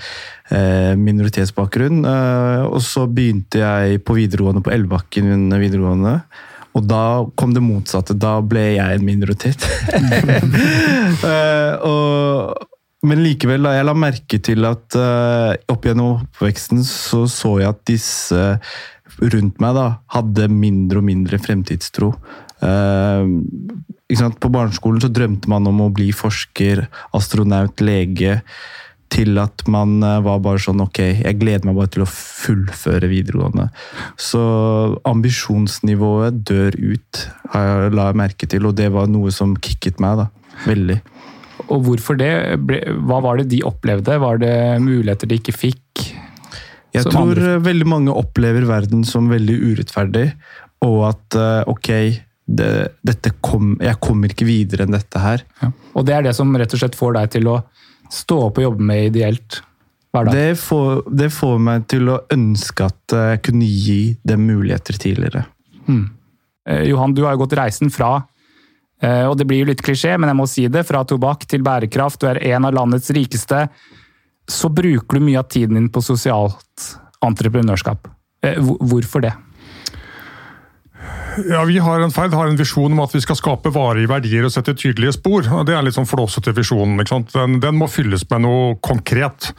eh, 0.54 0.94
minoritetsbakgrunn. 0.98 2.04
Eh, 2.06 2.62
og 2.70 2.78
så 2.86 3.06
begynte 3.10 3.64
jeg 3.64 4.04
på 4.06 4.16
videregående 4.20 4.62
på 4.64 4.72
Elvebakken 4.76 5.50
videregående. 5.56 6.20
Og 6.76 6.84
da 6.84 7.02
kom 7.40 7.54
det 7.56 7.64
motsatte. 7.64 8.16
Da 8.20 8.38
ble 8.44 8.68
jeg 8.76 8.98
en 8.98 9.06
minoritet. 9.06 9.66
eh, 11.30 11.74
og, 11.88 12.66
men 13.06 13.22
likevel, 13.24 13.64
da 13.66 13.76
jeg 13.76 13.88
la 13.88 13.96
merke 13.96 14.40
til 14.44 14.66
at 14.68 14.96
uh, 14.98 15.52
opp 15.72 15.84
gjennom 15.86 16.18
oppveksten 16.18 16.82
så 16.86 17.24
så 17.30 17.56
jeg 17.62 17.70
at 17.70 17.82
disse 17.88 18.42
rundt 19.16 19.60
meg 19.62 19.76
da, 19.76 19.86
hadde 20.12 20.48
mindre 20.52 21.00
og 21.00 21.06
mindre 21.06 21.38
fremtidstro. 21.40 22.12
Uh, 22.62 24.32
på 24.40 24.50
barneskolen 24.52 25.02
så 25.02 25.10
drømte 25.12 25.50
man 25.50 25.66
om 25.68 25.84
å 25.84 25.92
bli 25.94 26.10
forsker, 26.14 26.86
astronaut, 27.16 27.80
lege. 27.84 28.40
Til 29.12 29.38
at 29.38 29.62
man 29.70 30.00
uh, 30.02 30.18
var 30.24 30.40
bare 30.42 30.58
sånn 30.58 30.82
Ok, 30.82 30.98
jeg 30.98 31.38
gleder 31.38 31.68
meg 31.68 31.76
bare 31.78 31.92
til 31.94 32.02
å 32.02 32.10
fullføre 32.10 33.10
videregående. 33.10 33.68
Så 34.18 34.40
ambisjonsnivået 35.06 36.42
dør 36.48 36.74
ut, 36.74 37.26
har 37.52 37.68
jeg 37.70 37.94
la 37.98 38.08
merke 38.18 38.50
til, 38.50 38.66
og 38.66 38.78
det 38.80 38.90
var 38.94 39.10
noe 39.10 39.34
som 39.34 39.54
kicket 39.56 40.02
meg. 40.02 40.24
da, 40.24 40.56
Veldig. 40.66 41.00
Og 41.72 41.82
hvorfor 41.86 42.18
det? 42.18 42.30
Hva 43.06 43.18
var 43.24 43.40
det 43.40 43.48
de 43.50 43.62
opplevde? 43.66 44.18
Var 44.22 44.42
det 44.42 44.54
muligheter 44.84 45.30
de 45.30 45.38
ikke 45.40 45.54
fikk? 45.56 46.06
Jeg 46.96 47.10
tror 47.10 47.34
andre? 47.34 47.56
veldig 47.64 47.88
mange 47.88 48.14
opplever 48.14 48.66
verden 48.68 49.04
som 49.04 49.28
veldig 49.30 49.56
urettferdig, 49.72 50.30
og 50.86 50.98
at 51.10 51.36
eh, 51.36 51.68
ok, 51.68 51.90
det, 52.46 52.70
dette 53.06 53.32
kom, 53.44 53.74
jeg 53.82 53.98
kommer 54.02 54.32
ikke 54.32 54.48
videre 54.48 54.86
enn 54.86 54.94
dette 54.94 55.22
her. 55.22 55.42
Ja. 55.62 55.70
Og 55.98 56.06
det 56.06 56.14
er 56.16 56.26
det 56.28 56.36
som 56.38 56.54
rett 56.56 56.74
og 56.74 56.82
slett 56.82 56.98
får 56.98 57.16
deg 57.18 57.32
til 57.34 57.50
å 57.50 57.56
stå 58.12 58.38
opp 58.48 58.60
og 58.60 58.68
jobbe 58.68 58.86
med 58.86 59.08
ideelt 59.08 59.60
hver 60.14 60.28
dag? 60.28 60.36
Det 60.36 60.60
får, 60.60 61.02
det 61.22 61.32
får 61.34 61.58
meg 61.66 61.88
til 61.90 62.12
å 62.14 62.20
ønske 62.32 62.86
at 62.86 63.16
jeg 63.18 63.42
kunne 63.48 63.66
gi 63.66 64.00
dem 64.26 64.46
muligheter 64.46 64.98
tidligere. 65.02 65.42
Hmm. 65.88 66.06
Johan, 66.66 67.12
du 67.14 67.22
har 67.26 67.36
jo 67.36 67.44
gått 67.44 67.58
reisen 67.58 67.92
fra 67.94 68.24
Eh, 69.02 69.24
og 69.28 69.36
det 69.36 69.44
blir 69.48 69.60
jo 69.60 69.70
litt 69.70 69.84
klisjé, 69.84 70.14
men 70.16 70.30
jeg 70.30 70.38
må 70.38 70.46
si 70.48 70.66
det. 70.72 70.86
Fra 70.88 71.04
tobakk 71.08 71.46
til 71.48 71.64
bærekraft, 71.66 72.20
du 72.22 72.30
er 72.30 72.42
en 72.54 72.68
av 72.68 72.76
landets 72.76 73.10
rikeste. 73.14 73.66
Så 74.48 74.70
bruker 74.72 75.18
du 75.18 75.26
mye 75.26 75.42
av 75.42 75.50
tiden 75.52 75.78
din 75.78 75.90
på 75.92 76.02
sosialt 76.04 76.90
entreprenørskap. 77.26 78.08
Eh, 78.46 78.60
hvorfor 78.60 79.24
det? 79.26 79.34
Ja, 81.44 81.64
Vi 81.64 81.78
har 81.78 82.00
en 82.00 82.12
feil, 82.14 82.32
har 82.32 82.48
en 82.48 82.56
visjon 82.56 82.92
om 82.92 83.02
at 83.04 83.12
vi 83.14 83.20
skal 83.20 83.36
skape 83.36 83.72
varige 83.74 84.08
verdier 84.08 84.46
og 84.46 84.52
sette 84.54 84.72
tydelige 84.78 85.16
spor. 85.18 85.44
Det 85.44 85.74
er 85.74 85.80
en 85.80 85.88
litt 85.88 85.96
sånn 85.98 86.08
flåsete 86.08 86.54
visjon. 86.56 86.96
Den, 87.34 87.58
den, 87.60 87.76
må 87.76 87.90
fylles 87.92 88.24
med 88.30 88.46
noe 88.46 88.76
konkret. 88.84 89.50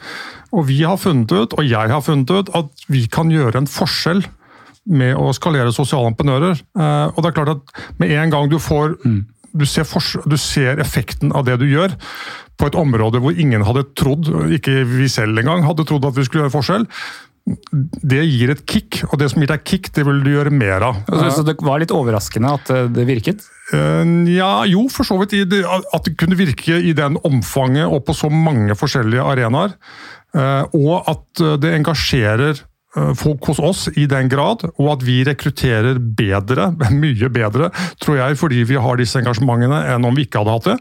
Og 0.50 0.66
vi 0.70 0.80
har 0.82 0.98
funnet 0.98 1.30
ut, 1.30 1.54
og 1.54 1.62
jeg 1.62 1.92
har 1.92 2.02
funnet 2.02 2.32
ut, 2.34 2.50
at 2.58 2.86
vi 2.90 3.06
kan 3.12 3.30
gjøre 3.30 3.62
en 3.62 3.70
forskjell 3.70 4.24
med 4.88 5.18
å 5.20 5.30
skalere 5.36 5.74
sosiale 5.76 6.10
entreprenører. 6.10 6.58
Eh, 6.58 7.06
og 7.12 7.22
det 7.22 7.30
er 7.30 7.36
klart 7.36 7.56
at 7.58 7.82
Med 8.00 8.14
en 8.16 8.30
gang 8.32 8.48
du 8.50 8.58
får 8.58 8.96
du, 9.52 9.66
ser 9.66 9.86
du 10.28 10.36
ser 10.40 10.80
effekten 10.82 11.32
av 11.32 11.46
det 11.46 11.58
du 11.60 11.66
gjør, 11.68 11.94
på 12.58 12.66
et 12.66 12.78
område 12.78 13.20
hvor 13.22 13.36
ingen 13.38 13.62
hadde 13.62 13.86
trodd, 13.98 14.28
ikke 14.54 14.82
vi 14.88 15.06
selv 15.10 15.38
engang, 15.38 15.62
hadde 15.66 15.86
trodd 15.86 16.08
at 16.08 16.16
vi 16.16 16.24
skulle 16.26 16.46
gjøre 16.46 16.56
forskjell, 16.56 16.86
det 18.02 18.22
gir 18.28 18.52
et 18.52 18.64
kick, 18.68 19.00
og 19.08 19.18
det 19.20 19.30
som 19.32 19.42
gir 19.42 19.50
deg 19.50 19.64
kick, 19.68 19.90
det 19.96 20.04
vil 20.08 20.22
du 20.24 20.32
gjøre 20.34 20.52
mer 20.54 20.84
av. 20.90 21.02
Så 21.34 21.44
det 21.46 21.58
var 21.64 21.80
litt 21.82 21.94
overraskende 21.94 22.54
at 22.58 22.72
eh, 22.74 22.86
det 22.92 23.06
virket? 23.08 23.44
Eh, 23.74 24.04
ja, 24.34 24.52
jo, 24.68 24.86
for 24.92 25.08
så 25.08 25.18
vidt. 25.22 25.36
At 25.64 26.08
det 26.08 26.16
kunne 26.20 26.38
virke 26.38 26.80
i 26.80 26.94
den 26.96 27.20
omfanget 27.24 27.88
og 27.88 28.04
på 28.08 28.16
så 28.16 28.30
mange 28.32 28.76
forskjellige 28.78 29.26
arenaer. 29.34 29.76
Og 30.76 31.06
at 31.08 31.40
det 31.62 31.70
engasjerer 31.72 32.58
Eh, 32.96 33.12
folk 33.18 33.44
hos 33.50 33.58
oss 33.60 33.86
i 34.00 34.06
den 34.08 34.30
grad, 34.32 34.64
og 34.78 34.90
at 34.94 35.04
vi 35.04 35.20
rekrutterer 35.26 35.98
bedre, 36.00 36.70
mye 37.02 37.30
bedre, 37.32 37.70
tror 38.02 38.20
jeg, 38.22 38.38
fordi 38.40 38.64
vi 38.68 38.80
har 38.80 39.00
disse 39.00 39.20
engasjementene 39.20 39.82
enn 39.92 40.08
om 40.08 40.16
vi 40.16 40.24
ikke 40.28 40.42
hadde 40.42 40.56
hatt 40.56 40.68
det. 40.70 40.78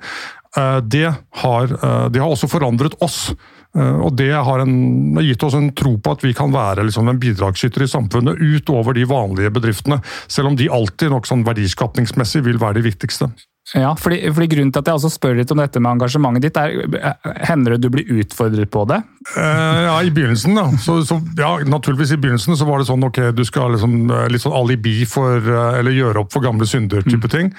Eh, 0.58 0.80
det 0.96 1.06
har, 1.44 1.76
eh, 1.76 2.08
det 2.14 2.24
har 2.24 2.32
også 2.32 2.50
forandret 2.52 2.98
oss. 3.04 3.34
Og 3.76 4.16
Det 4.18 4.32
har 4.32 4.62
en, 4.64 5.18
gitt 5.22 5.44
oss 5.44 5.58
en 5.58 5.70
tro 5.76 5.98
på 6.02 6.14
at 6.16 6.24
vi 6.24 6.32
kan 6.34 6.54
være 6.54 6.86
liksom 6.88 7.10
en 7.12 7.20
bidragsyter 7.22 7.84
i 7.86 7.90
samfunnet 7.92 8.40
utover 8.40 8.96
de 8.98 9.04
vanlige 9.06 9.52
bedriftene. 9.54 10.00
Selv 10.32 10.52
om 10.52 10.58
de 10.58 10.70
alltid 10.72 11.12
nok 11.14 11.28
sånn 11.30 11.46
verdiskapningsmessig 11.46 12.42
vil 12.48 12.62
være 12.62 12.80
de 12.80 12.88
viktigste. 12.88 13.30
Ja, 13.76 13.90
fordi, 14.00 14.22
fordi, 14.32 14.48
Grunnen 14.54 14.70
til 14.72 14.80
at 14.80 14.88
jeg 14.88 14.96
også 14.96 15.10
spør 15.12 15.34
litt 15.36 15.50
om 15.52 15.60
dette 15.60 15.82
med 15.84 15.98
engasjementet 15.98 16.46
ditt, 16.46 16.56
er 16.56 17.18
hender 17.50 17.76
det 17.76 17.82
du 17.84 17.90
blir 17.92 18.08
utfordret 18.22 18.72
på 18.72 18.86
det? 18.88 19.02
Eh, 19.34 19.80
ja, 19.84 19.98
i 20.00 20.12
begynnelsen, 20.14 20.56
da. 20.56 20.70
Så, 20.80 21.02
så, 21.08 21.18
ja, 21.36 21.50
naturligvis 21.68 22.14
i 22.16 22.20
begynnelsen 22.22 22.56
så 22.56 22.68
var 22.70 22.80
det 22.80 22.88
sånn 22.88 23.04
ok, 23.04 23.20
du 23.36 23.44
skal 23.48 23.76
liksom 23.76 23.98
eh, 24.08 24.30
litt 24.32 24.46
sånn 24.46 24.56
alibi 24.56 25.02
for 25.10 25.44
eh, 25.44 25.80
Eller 25.82 25.98
gjøre 25.98 26.24
opp 26.24 26.32
for 26.32 26.46
gamle 26.46 26.68
synder 26.70 27.04
type 27.04 27.28
mm. 27.28 27.34
ting. 27.34 27.52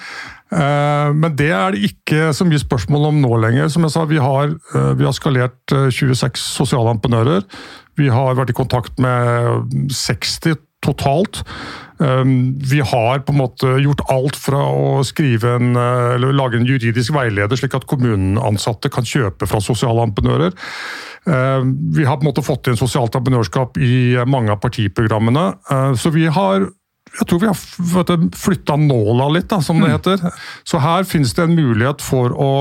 Eh, 0.49 1.11
men 1.13 1.35
det 1.37 1.51
er 1.53 1.75
det 1.75 1.91
ikke 1.91 2.31
så 2.33 2.47
mye 2.47 2.63
spørsmål 2.63 3.11
om 3.11 3.21
nå 3.21 3.35
lenger. 3.45 3.69
Som 3.69 3.85
jeg 3.85 3.93
sa, 3.93 4.07
vi 4.09 4.17
har, 4.23 4.55
eh, 4.73 4.89
vi 4.97 5.05
har 5.05 5.13
skalert 5.13 5.75
26 5.93 6.41
sosiale 6.41 6.95
entreprenører. 6.95 7.45
Vi 7.99 8.09
har 8.09 8.33
vært 8.39 8.49
i 8.49 8.57
kontakt 8.57 8.97
med 8.97 9.69
60 9.93 10.57
totalt. 10.85 11.43
Ehm, 11.99 12.59
vi 12.59 12.79
har 12.79 13.19
på 13.19 13.33
en 13.33 13.41
måte 13.41 13.67
gjort 13.83 14.05
alt 14.09 14.39
fra 14.39 14.61
å 14.71 15.03
skrive 15.03 15.55
en, 15.57 15.75
eh, 15.75 16.15
eller 16.15 16.33
lage 16.33 16.59
en 16.59 16.67
juridisk 16.67 17.13
veileder, 17.13 17.59
slik 17.59 17.75
at 17.75 17.87
kommuneansatte 17.87 18.91
kan 18.91 19.03
kjøpe 19.03 19.47
fra 19.47 19.59
sosiale 19.59 20.07
entreprenører. 20.07 20.55
Ehm, 21.27 21.75
vi 21.93 22.05
har 22.05 22.17
på 22.17 22.23
en 22.23 22.31
måte 22.31 22.45
fått 22.45 22.67
inn 22.67 22.79
sosialt 22.79 23.15
entreprenørskap 23.15 23.77
i 23.77 24.15
mange 24.25 24.51
av 24.51 24.61
partiprogrammene. 24.61 25.57
Ehm, 25.69 25.95
så 25.95 26.11
vi 26.11 26.25
har 26.25 26.69
jeg 27.09 27.25
tror 27.27 27.39
vi 27.41 27.47
har 27.47 28.29
flytta 28.37 28.75
nåla 28.77 29.33
litt, 29.33 29.47
da, 29.49 29.59
som 29.61 29.79
det 29.79 29.89
mm. 29.89 29.95
heter. 29.97 30.33
Så 30.63 30.79
her 30.79 31.03
finnes 31.03 31.33
det 31.33 31.43
en 31.43 31.55
mulighet 31.55 32.01
for 32.05 32.29
å 32.29 32.51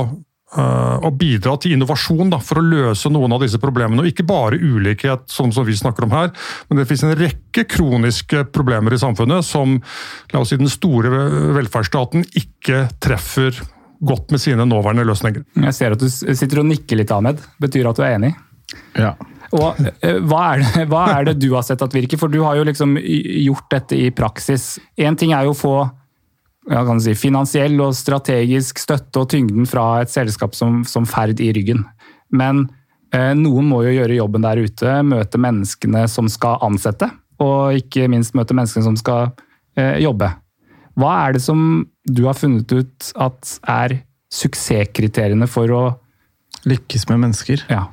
å 0.57 1.05
eh, 1.05 1.17
bidra 1.19 1.57
til 1.61 1.75
innovasjon 1.77 2.31
da, 2.33 2.41
for 2.41 2.61
å 2.61 2.65
løse 2.65 3.11
noen 3.13 3.35
av 3.37 3.43
disse 3.45 3.61
problemene. 3.61 4.03
Og 4.03 4.11
ikke 4.13 4.27
bare 4.29 4.57
ulikhet, 4.57 5.27
sånn 5.33 5.53
som 5.53 5.67
vi 5.69 5.77
snakker 5.77 6.07
om 6.07 6.15
her, 6.17 6.33
men 6.69 6.81
det 6.81 6.89
finnes 6.89 7.05
en 7.09 7.19
rekke 7.19 7.67
kroniske 7.69 8.47
problemer 8.55 8.97
i 8.97 9.01
samfunnet 9.01 9.47
som 9.47 9.77
la 10.33 10.43
oss 10.43 10.55
si, 10.55 10.61
den 10.61 10.73
store 10.73 11.13
velferdsstaten 11.59 12.25
ikke 12.39 12.87
treffer 13.03 13.61
godt 13.99 14.31
med 14.33 14.41
sine 14.41 14.65
nåværende 14.69 15.05
løsninger. 15.09 15.45
Jeg 15.67 15.77
ser 15.77 15.97
at 15.97 16.03
du 16.03 16.09
sitter 16.09 16.63
og 16.63 16.71
nikker 16.71 17.01
litt, 17.01 17.13
Ahmed. 17.13 17.43
Betyr 17.61 17.91
at 17.91 17.99
du 17.99 18.07
er 18.07 18.15
enig? 18.17 18.33
Ja. 18.97 19.17
Og 19.57 19.79
eh, 19.81 20.19
hva 20.29 20.43
er, 20.53 20.63
det, 20.63 20.85
hva 20.91 21.05
er, 21.15 21.29
det, 21.31 21.39
du 21.43 21.51
har 21.55 21.65
sett 21.67 21.83
at 21.85 21.95
virker? 21.97 22.21
For 22.21 22.33
du 22.33 22.41
har 22.45 22.59
jo 22.59 22.67
liksom 22.69 22.97
gjort 23.01 23.69
dette 23.73 23.97
i 23.99 24.11
praksis. 24.15 24.77
Én 25.01 25.17
ting 25.19 25.33
er 25.37 25.49
jo 25.49 25.55
å 25.57 25.59
få 25.59 25.77
si, 27.03 27.15
finansiell 27.15 27.79
og 27.81 27.95
strategisk 27.97 28.79
støtte 28.79 29.23
og 29.23 29.31
tyngden 29.33 29.67
fra 29.67 30.03
et 30.03 30.13
selskap 30.13 30.55
som, 30.55 30.85
som 30.85 31.07
Ferd 31.07 31.41
i 31.41 31.53
ryggen. 31.53 31.85
Men 32.31 32.67
eh, 33.13 33.35
noen 33.35 33.69
må 33.71 33.83
jo 33.87 33.95
gjøre 33.97 34.19
jobben 34.19 34.45
der 34.45 34.61
ute, 34.61 35.03
møte 35.03 35.39
menneskene 35.39 36.07
som 36.09 36.29
skal 36.29 36.59
ansette. 36.63 37.11
Og 37.39 37.79
ikke 37.79 38.09
minst 38.11 38.35
møte 38.35 38.57
menneskene 38.57 38.85
som 38.85 38.99
skal 38.99 39.31
eh, 39.79 39.99
jobbe. 40.03 40.33
Hva 40.99 41.15
er 41.29 41.37
det 41.37 41.43
som 41.45 41.87
du 42.09 42.25
har 42.27 42.37
funnet 42.37 42.73
ut 42.75 43.11
at 43.23 43.59
er 43.71 44.01
suksesskriteriene 44.35 45.49
for 45.49 45.73
å 45.73 45.83
Lykkes 46.67 47.07
med 47.09 47.21
mennesker? 47.23 47.63
Ja. 47.71 47.85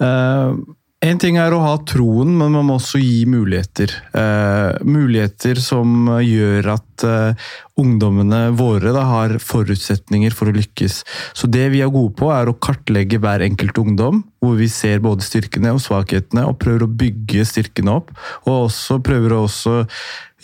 Uh, 0.00 0.56
en 1.04 1.20
ting 1.20 1.38
er 1.40 1.52
å 1.52 1.62
ha 1.62 1.74
troen, 1.88 2.32
men 2.38 2.52
man 2.54 2.66
må 2.68 2.78
også 2.78 3.00
gi 3.00 3.26
muligheter. 3.28 3.92
Uh, 4.14 4.76
muligheter 4.84 5.60
som 5.62 6.08
gjør 6.24 6.74
at 6.76 6.89
uh, 7.06 7.34
ungdommene 7.80 8.50
våre 8.58 8.94
da, 8.94 9.04
har 9.08 9.36
forutsetninger 9.42 10.34
for 10.36 10.50
å 10.50 10.56
lykkes. 10.56 11.00
Så 11.36 11.50
det 11.50 11.68
vi 11.74 11.82
er 11.84 11.92
gode 11.92 12.14
på, 12.18 12.30
er 12.34 12.50
å 12.50 12.56
kartlegge 12.56 13.20
hver 13.22 13.44
enkelt 13.46 13.78
ungdom, 13.80 14.24
hvor 14.40 14.56
vi 14.60 14.70
ser 14.72 15.02
både 15.04 15.24
styrkene 15.26 15.74
og 15.76 15.82
svakhetene, 15.84 16.46
og 16.48 16.58
prøver 16.62 16.86
å 16.86 16.92
bygge 17.02 17.46
styrkene 17.48 18.00
opp. 18.00 18.12
Og 18.46 18.66
også 18.66 19.00
prøver 19.04 19.36
å 19.36 19.44
også 19.46 19.84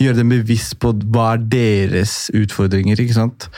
gjøre 0.00 0.20
dem 0.20 0.32
bevisst 0.32 0.76
på 0.82 0.92
hva 1.12 1.30
er 1.34 1.44
deres 1.52 2.14
utfordringer. 2.36 3.00
ikke 3.00 3.16
sant? 3.16 3.48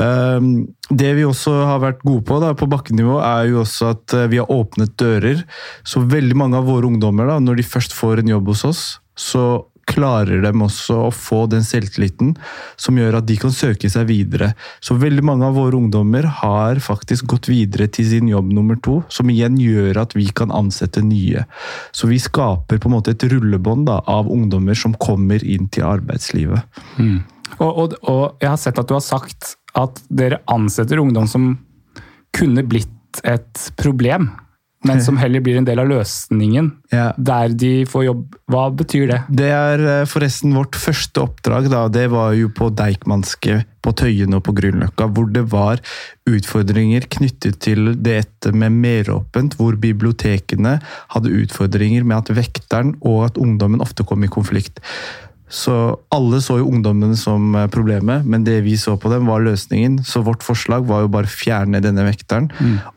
Ehm, 0.00 0.68
det 0.90 1.14
vi 1.16 1.24
også 1.24 1.54
har 1.70 1.80
vært 1.82 2.04
gode 2.04 2.24
på 2.28 2.40
da, 2.42 2.52
på 2.56 2.68
bakkenivå, 2.70 3.18
er 3.24 3.48
jo 3.50 3.62
også 3.62 3.92
at 3.94 4.16
eh, 4.16 4.28
vi 4.32 4.40
har 4.42 4.52
åpnet 4.52 4.96
dører. 5.00 5.44
Så 5.84 6.04
veldig 6.04 6.36
mange 6.36 6.60
av 6.60 6.68
våre 6.68 6.90
ungdommer, 6.90 7.30
da, 7.30 7.40
når 7.40 7.60
de 7.60 7.70
først 7.70 7.96
får 7.96 8.22
en 8.22 8.34
jobb 8.36 8.52
hos 8.52 8.64
oss, 8.68 8.84
så 9.16 9.46
klarer 9.86 10.42
dem 10.42 10.64
også 10.66 10.96
å 11.06 11.12
få 11.14 11.44
den 11.50 11.64
selvtilliten 11.66 12.34
som 12.80 12.98
gjør 12.98 13.20
at 13.20 13.28
de 13.28 13.36
kan 13.40 13.52
søke 13.54 13.90
seg 13.92 14.08
videre. 14.10 14.52
Så 14.84 14.96
veldig 14.98 15.24
mange 15.26 15.46
av 15.48 15.56
våre 15.58 15.78
ungdommer 15.78 16.26
har 16.42 16.80
faktisk 16.82 17.28
gått 17.30 17.50
videre 17.50 17.88
til 17.92 18.08
sin 18.10 18.30
jobb 18.30 18.50
nummer 18.56 18.78
to, 18.82 18.98
som 19.12 19.30
igjen 19.32 19.58
gjør 19.62 20.02
at 20.02 20.16
vi 20.18 20.26
kan 20.36 20.54
ansette 20.54 21.04
nye. 21.06 21.46
Så 21.94 22.10
vi 22.10 22.18
skaper 22.22 22.80
på 22.82 22.90
en 22.90 22.96
måte 22.98 23.14
et 23.14 23.28
rullebånd 23.30 23.90
av 23.96 24.30
ungdommer 24.32 24.78
som 24.78 24.96
kommer 24.98 25.44
inn 25.44 25.70
til 25.72 25.86
arbeidslivet. 25.88 26.82
Mm. 26.98 27.22
Og, 27.60 27.70
og, 27.70 27.94
og 28.02 28.42
jeg 28.42 28.50
har 28.50 28.60
sett 28.60 28.82
at 28.82 28.90
du 28.90 28.96
har 28.96 29.04
sagt 29.04 29.54
at 29.76 30.00
dere 30.08 30.40
ansetter 30.50 31.00
ungdom 31.00 31.28
som 31.30 31.52
kunne 32.36 32.64
blitt 32.66 33.22
et 33.24 33.70
problem, 33.78 34.28
men 34.84 35.00
som 35.02 35.16
heller 35.16 35.40
blir 35.40 35.56
en 35.58 35.64
del 35.64 35.78
av 35.82 35.88
løsningen 35.88 36.72
Ja. 36.92 37.12
der 37.18 37.48
de 37.48 37.84
får 37.86 38.04
jobb. 38.04 38.34
Hva 38.50 38.70
betyr 38.76 39.08
det? 39.10 39.22
Det 39.30 39.48
er 39.50 39.80
eh, 39.80 40.04
forresten 40.06 40.52
vårt 40.54 40.76
første 40.78 41.22
oppdrag. 41.24 41.68
da, 41.70 41.88
Det 41.88 42.10
var 42.10 42.32
jo 42.34 42.48
på 42.48 42.68
Deichmanske, 42.76 43.64
på 43.82 43.92
Tøyen 43.96 44.34
og 44.34 44.44
på 44.44 44.54
Grünerløkka, 44.54 45.08
hvor 45.12 45.26
det 45.32 45.42
var 45.50 45.80
utfordringer 46.28 47.06
knyttet 47.10 47.58
til 47.62 47.94
dette 48.02 48.52
med 48.52 48.72
meråpent, 48.72 49.56
hvor 49.58 49.76
bibliotekene 49.80 50.80
hadde 51.14 51.34
utfordringer 51.42 52.04
med 52.04 52.16
at 52.18 52.34
vekteren 52.36 52.94
og 53.02 53.24
at 53.30 53.38
ungdommen 53.42 53.80
ofte 53.82 54.04
kom 54.06 54.24
i 54.24 54.28
konflikt. 54.28 54.80
Så 55.46 55.72
alle 56.10 56.40
så 56.42 56.56
jo 56.58 56.66
ungdommene 56.66 57.14
som 57.18 57.54
eh, 57.54 57.68
problemet, 57.70 58.26
men 58.26 58.44
det 58.46 58.58
vi 58.66 58.74
så 58.80 58.96
på 58.98 59.10
dem 59.12 59.28
var 59.30 59.44
løsningen. 59.46 60.00
Så 60.04 60.24
vårt 60.26 60.42
forslag 60.42 60.88
var 60.88 61.04
jo 61.04 61.12
bare 61.14 61.30
å 61.30 61.34
fjerne 61.36 61.82
denne 61.84 62.06
vekteren, 62.08 62.48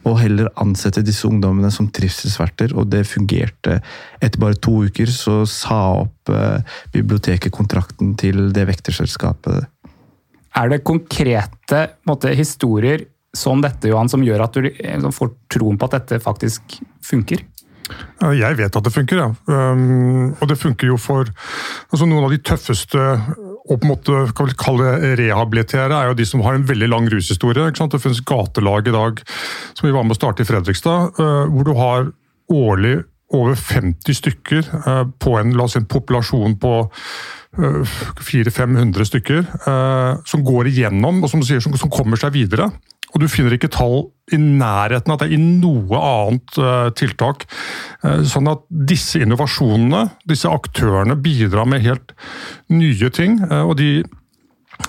og 0.08 0.18
heller 0.22 0.50
ansette 0.62 1.04
disse 1.06 1.28
ungdommene 1.30 1.70
som 1.74 1.92
trivselsverter, 1.94 2.74
og 2.74 2.90
det 2.90 3.06
fungerte. 3.10 3.80
Etter 4.18 4.42
bare 4.42 4.58
to 4.58 4.80
uker 4.90 5.12
så 5.14 5.44
sa 5.50 5.80
opp 6.02 6.34
eh, 6.34 6.66
biblioteket 6.96 7.54
kontrakten 7.54 8.16
til 8.20 8.50
det 8.56 8.66
vekterselskapet. 8.72 9.70
Er 10.58 10.74
det 10.74 10.84
konkrete 10.88 11.86
måte, 12.10 12.34
historier 12.34 13.06
som 13.38 13.62
dette 13.62 13.92
Johan, 13.92 14.10
som 14.10 14.26
gjør 14.26 14.48
at 14.48 14.58
du 14.58 14.72
eh, 14.72 14.98
som 15.06 15.14
får 15.14 15.36
troen 15.54 15.78
på 15.78 15.90
at 15.90 16.00
dette 16.00 16.22
faktisk 16.24 16.80
funker? 17.06 17.46
Ja, 18.20 18.32
Jeg 18.36 18.58
vet 18.60 18.76
at 18.76 18.86
det 18.86 18.94
funker, 18.94 19.22
ja. 19.22 19.30
Um, 19.48 20.34
og 20.40 20.50
det 20.52 20.60
funker 20.60 20.92
jo 20.92 20.98
for 21.00 21.30
altså 21.90 22.08
Noen 22.08 22.28
av 22.28 22.34
de 22.34 22.42
tøffeste 22.44 23.06
å 23.70 23.78
på 23.78 23.86
en 23.86 23.92
måte 23.92 24.22
kan 24.36 24.50
vi 24.50 24.58
kalle 24.58 24.94
det 25.04 25.14
rehabilitere, 25.20 25.94
er 25.94 26.10
jo 26.10 26.18
de 26.18 26.26
som 26.26 26.42
har 26.46 26.58
en 26.58 26.66
veldig 26.66 26.90
lang 26.90 27.10
rushistorie. 27.12 27.70
Det 27.70 28.02
finnes 28.02 28.24
gatelag 28.26 28.90
i 28.90 28.96
dag, 28.96 29.22
som 29.78 29.88
vi 29.88 29.94
var 29.94 30.08
med 30.08 30.16
å 30.16 30.20
starte 30.20 30.44
i 30.44 30.50
Fredrikstad, 30.50 31.20
uh, 31.20 31.46
hvor 31.52 31.68
du 31.68 31.74
har 31.78 32.10
årlig 32.50 32.96
over 33.36 33.54
50 33.54 34.18
stykker 34.18 34.72
uh, 34.88 35.04
på 35.22 35.36
en, 35.38 35.54
la 35.58 35.68
oss 35.68 35.78
si, 35.78 35.84
en 35.84 35.90
populasjon 35.90 36.58
på 36.62 36.74
uh, 36.90 37.98
400-500 38.18 39.10
stykker, 39.12 39.46
som 40.30 40.46
går 40.46 40.72
igjennom 40.72 41.22
og 41.24 41.32
som, 41.32 41.44
sier, 41.46 41.62
som 41.62 41.94
kommer 41.94 42.18
seg 42.22 42.34
videre. 42.38 42.72
Og 43.14 43.24
du 43.24 43.28
finner 43.32 43.56
ikke 43.56 43.72
tall 43.74 44.10
i 44.34 44.38
nærheten 44.38 45.14
av 45.14 45.22
det 45.24 45.32
i 45.34 45.40
noe 45.40 45.98
annet 45.98 46.60
uh, 46.62 46.90
tiltak. 46.98 47.48
Uh, 48.04 48.22
sånn 48.28 48.50
at 48.52 48.62
disse 48.70 49.22
innovasjonene, 49.24 50.06
disse 50.30 50.50
aktørene, 50.50 51.18
bidrar 51.18 51.68
med 51.70 51.84
helt 51.86 52.14
nye 52.70 53.10
ting. 53.16 53.40
Uh, 53.50 53.66
og 53.66 53.80
de 53.82 53.92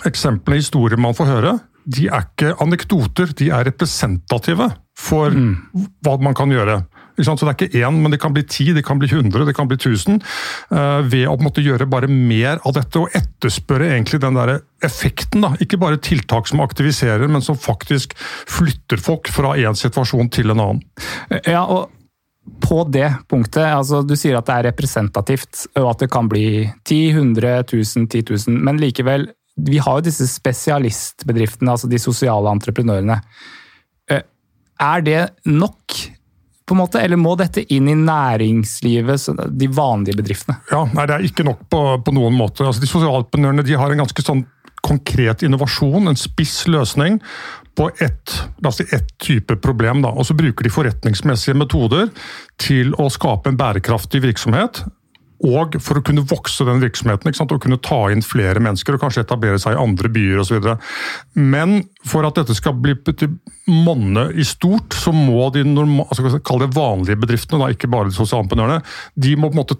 eksemplene, 0.07 0.61
historier 0.61 1.01
man 1.01 1.17
får 1.17 1.31
høre, 1.31 1.57
de 1.89 2.05
er 2.13 2.27
ikke 2.27 2.53
anekdoter, 2.61 3.33
de 3.37 3.49
er 3.49 3.65
representative 3.65 4.69
for 5.01 5.33
hva 6.05 6.13
man 6.21 6.35
kan 6.37 6.51
gjøre. 6.53 6.83
Så 7.17 7.35
Det 7.35 7.47
er 7.47 7.55
ikke 7.55 7.81
én, 7.81 8.01
men 8.01 8.11
det 8.11 8.19
kan 8.21 8.33
bli 8.33 8.43
ti, 8.43 8.71
det 8.73 8.85
kan 8.85 8.99
bli 8.99 9.07
hundre, 9.11 9.45
det 9.45 9.55
kan 9.55 9.67
bli 9.67 9.77
tusen. 9.77 10.21
eh, 10.71 11.01
ved 11.01 11.27
å 11.27 11.37
måtte 11.41 11.63
gjøre 11.63 11.89
bare 11.89 12.07
mer 12.07 12.59
av 12.65 12.73
dette 12.73 12.99
og 12.99 13.09
etterspørre 13.13 13.91
egentlig 13.91 14.21
den 14.21 14.33
der 14.35 14.61
effekten. 14.81 15.41
da. 15.41 15.55
Ikke 15.59 15.79
bare 15.79 15.97
tiltak 15.97 16.47
som 16.47 16.59
aktiviserer, 16.59 17.27
men 17.29 17.41
som 17.41 17.55
faktisk 17.55 18.13
flytter 18.47 18.97
folk 18.97 19.27
fra 19.27 19.55
én 19.55 19.75
situasjon 19.75 20.29
til 20.31 20.51
en 20.51 20.59
annen. 20.59 20.81
Ja, 21.45 21.65
og 21.65 21.89
på 22.61 22.83
det 22.89 23.09
punktet, 23.29 23.63
altså 23.69 24.01
du 24.05 24.15
sier 24.15 24.37
at 24.37 24.47
det 24.47 24.55
er 24.55 24.67
representativt, 24.71 25.67
og 25.77 25.91
at 25.91 25.99
det 25.99 26.09
kan 26.11 26.27
bli 26.29 26.71
10, 26.85 27.11
100, 27.11 27.59
1000, 27.67 28.07
10 28.09 28.23
000, 28.47 28.57
men 28.65 28.79
likevel, 28.81 29.27
vi 29.61 29.77
har 29.77 29.99
jo 29.99 30.05
disse 30.07 30.25
spesialistbedriftene, 30.31 31.69
altså 31.73 31.89
de 31.91 31.99
sosiale 32.01 32.49
entreprenørene. 32.49 33.19
Eh, 34.09 34.21
Er 34.81 35.01
det 35.05 35.29
nok, 35.45 35.93
på 36.65 36.75
en 36.75 36.81
måte, 36.83 37.01
eller 37.01 37.19
må 37.19 37.33
dette 37.39 37.63
inn 37.73 37.89
i 37.91 37.97
næringslivet, 37.97 39.27
de 39.49 39.69
vanlige 39.75 40.19
bedriftene? 40.21 40.59
Ja, 40.71 40.85
nei, 40.93 41.07
Det 41.09 41.17
er 41.17 41.27
ikke 41.27 41.45
nok 41.47 41.65
på, 41.69 41.81
på 42.05 42.13
noen 42.15 42.37
måte. 42.37 42.65
Altså, 42.67 42.83
de 42.83 42.91
sosialentreprenørene 42.91 43.65
de 43.67 43.79
har 43.79 43.91
en 43.91 44.03
ganske 44.03 44.25
sånn 44.25 44.45
konkret 44.81 45.43
innovasjon, 45.45 46.09
en 46.09 46.17
spiss 46.17 46.63
løsning 46.71 47.19
på 47.77 47.89
ett, 48.01 48.33
si 48.73 48.85
ett 48.95 49.11
type 49.21 49.55
problem. 49.61 50.01
Da. 50.05 50.13
Og 50.13 50.25
så 50.27 50.35
bruker 50.37 50.65
de 50.65 50.73
forretningsmessige 50.73 51.57
metoder 51.57 52.09
til 52.61 52.95
å 52.99 53.09
skape 53.13 53.51
en 53.51 53.59
bærekraftig 53.59 54.23
virksomhet. 54.25 54.83
Og 55.47 55.77
for 55.81 55.97
å 55.97 56.03
kunne 56.05 56.23
vokse 56.27 56.65
den 56.67 56.81
virksomheten 56.83 57.31
ikke 57.31 57.39
sant? 57.39 57.53
og 57.55 57.63
kunne 57.63 57.79
ta 57.81 57.99
inn 58.13 58.21
flere 58.25 58.61
mennesker 58.61 58.95
og 58.95 59.01
kanskje 59.01 59.23
etablere 59.25 59.59
seg 59.61 59.75
i 59.75 59.81
andre 59.81 60.11
byer 60.13 60.41
osv. 60.43 60.67
Men 61.33 61.79
for 62.07 62.27
at 62.27 62.37
dette 62.37 62.55
skal 62.57 62.77
bli 62.77 62.93
til 63.09 63.33
monne 63.71 64.27
i 64.37 64.45
stort, 64.45 64.93
så 64.93 65.13
må 65.15 65.49
de 65.55 65.65
norma, 65.65 66.05
altså, 66.09 66.37
det 66.61 66.73
vanlige 66.75 67.21
bedriftene, 67.23 67.63
da, 67.63 67.71
ikke 67.73 67.89
bare 67.91 68.11
de 68.11 68.17
sosialentreprenørene, 68.17 68.83
de 69.15 69.35
må 69.37 69.49
på 69.49 69.57
en 69.57 69.63
måte 69.63 69.79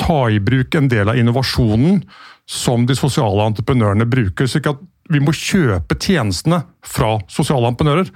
ta 0.00 0.24
i 0.28 0.40
bruk 0.42 0.74
en 0.74 0.90
del 0.90 1.08
av 1.12 1.18
innovasjonen 1.18 2.02
som 2.50 2.84
de 2.86 2.96
sosiale 2.98 3.46
entreprenørene 3.48 4.06
bruker. 4.10 4.48
slik 4.50 4.68
at 4.68 4.80
vi 5.12 5.20
må 5.20 5.32
kjøpe 5.36 5.96
tjenestene 6.00 6.62
fra 6.84 7.18
sosiale 7.28 7.70
entreprenører. 7.72 8.10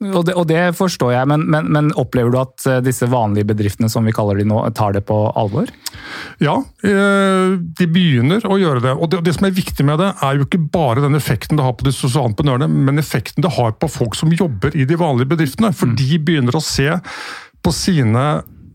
Og 0.00 0.22
det, 0.24 0.32
og 0.32 0.46
det 0.48 0.60
forstår 0.78 1.10
jeg, 1.12 1.28
men, 1.28 1.42
men, 1.52 1.66
men 1.68 1.88
opplever 2.00 2.32
du 2.32 2.38
at 2.40 2.64
eh, 2.64 2.78
disse 2.80 3.04
vanlige 3.12 3.50
bedriftene, 3.50 3.90
som 3.92 4.06
vi 4.08 4.14
kaller 4.16 4.38
de 4.40 4.46
nå, 4.48 4.62
tar 4.76 4.94
det 4.96 5.02
på 5.10 5.16
alvor? 5.36 5.68
Ja, 6.40 6.54
eh, 6.88 7.58
de 7.60 7.88
begynner 7.92 8.46
å 8.48 8.56
gjøre 8.56 8.80
det. 8.86 8.94
Og 8.96 9.10
det, 9.12 9.20
det 9.26 9.34
som 9.36 9.50
er 9.50 9.58
viktig 9.58 9.84
med 9.84 10.00
det, 10.00 10.14
er 10.24 10.38
jo 10.38 10.46
ikke 10.46 10.62
bare 10.72 11.04
den 11.04 11.18
effekten 11.18 11.60
det 11.60 11.66
har 11.66 11.76
på 11.76 11.84
de 11.84 11.92
sosiale 11.92 12.32
entreprenørene, 12.32 12.70
men 12.88 13.02
effekten 13.02 13.44
det 13.44 13.52
har 13.58 13.76
på 13.76 13.90
folk 13.92 14.16
som 14.16 14.32
jobber 14.32 14.72
i 14.72 14.88
de 14.88 14.98
vanlige 15.00 15.34
bedriftene. 15.34 15.74
For 15.76 15.92
de 15.92 16.16
begynner 16.16 16.56
å 16.56 16.64
se 16.64 16.88
på 17.60 17.74
sine 17.76 18.24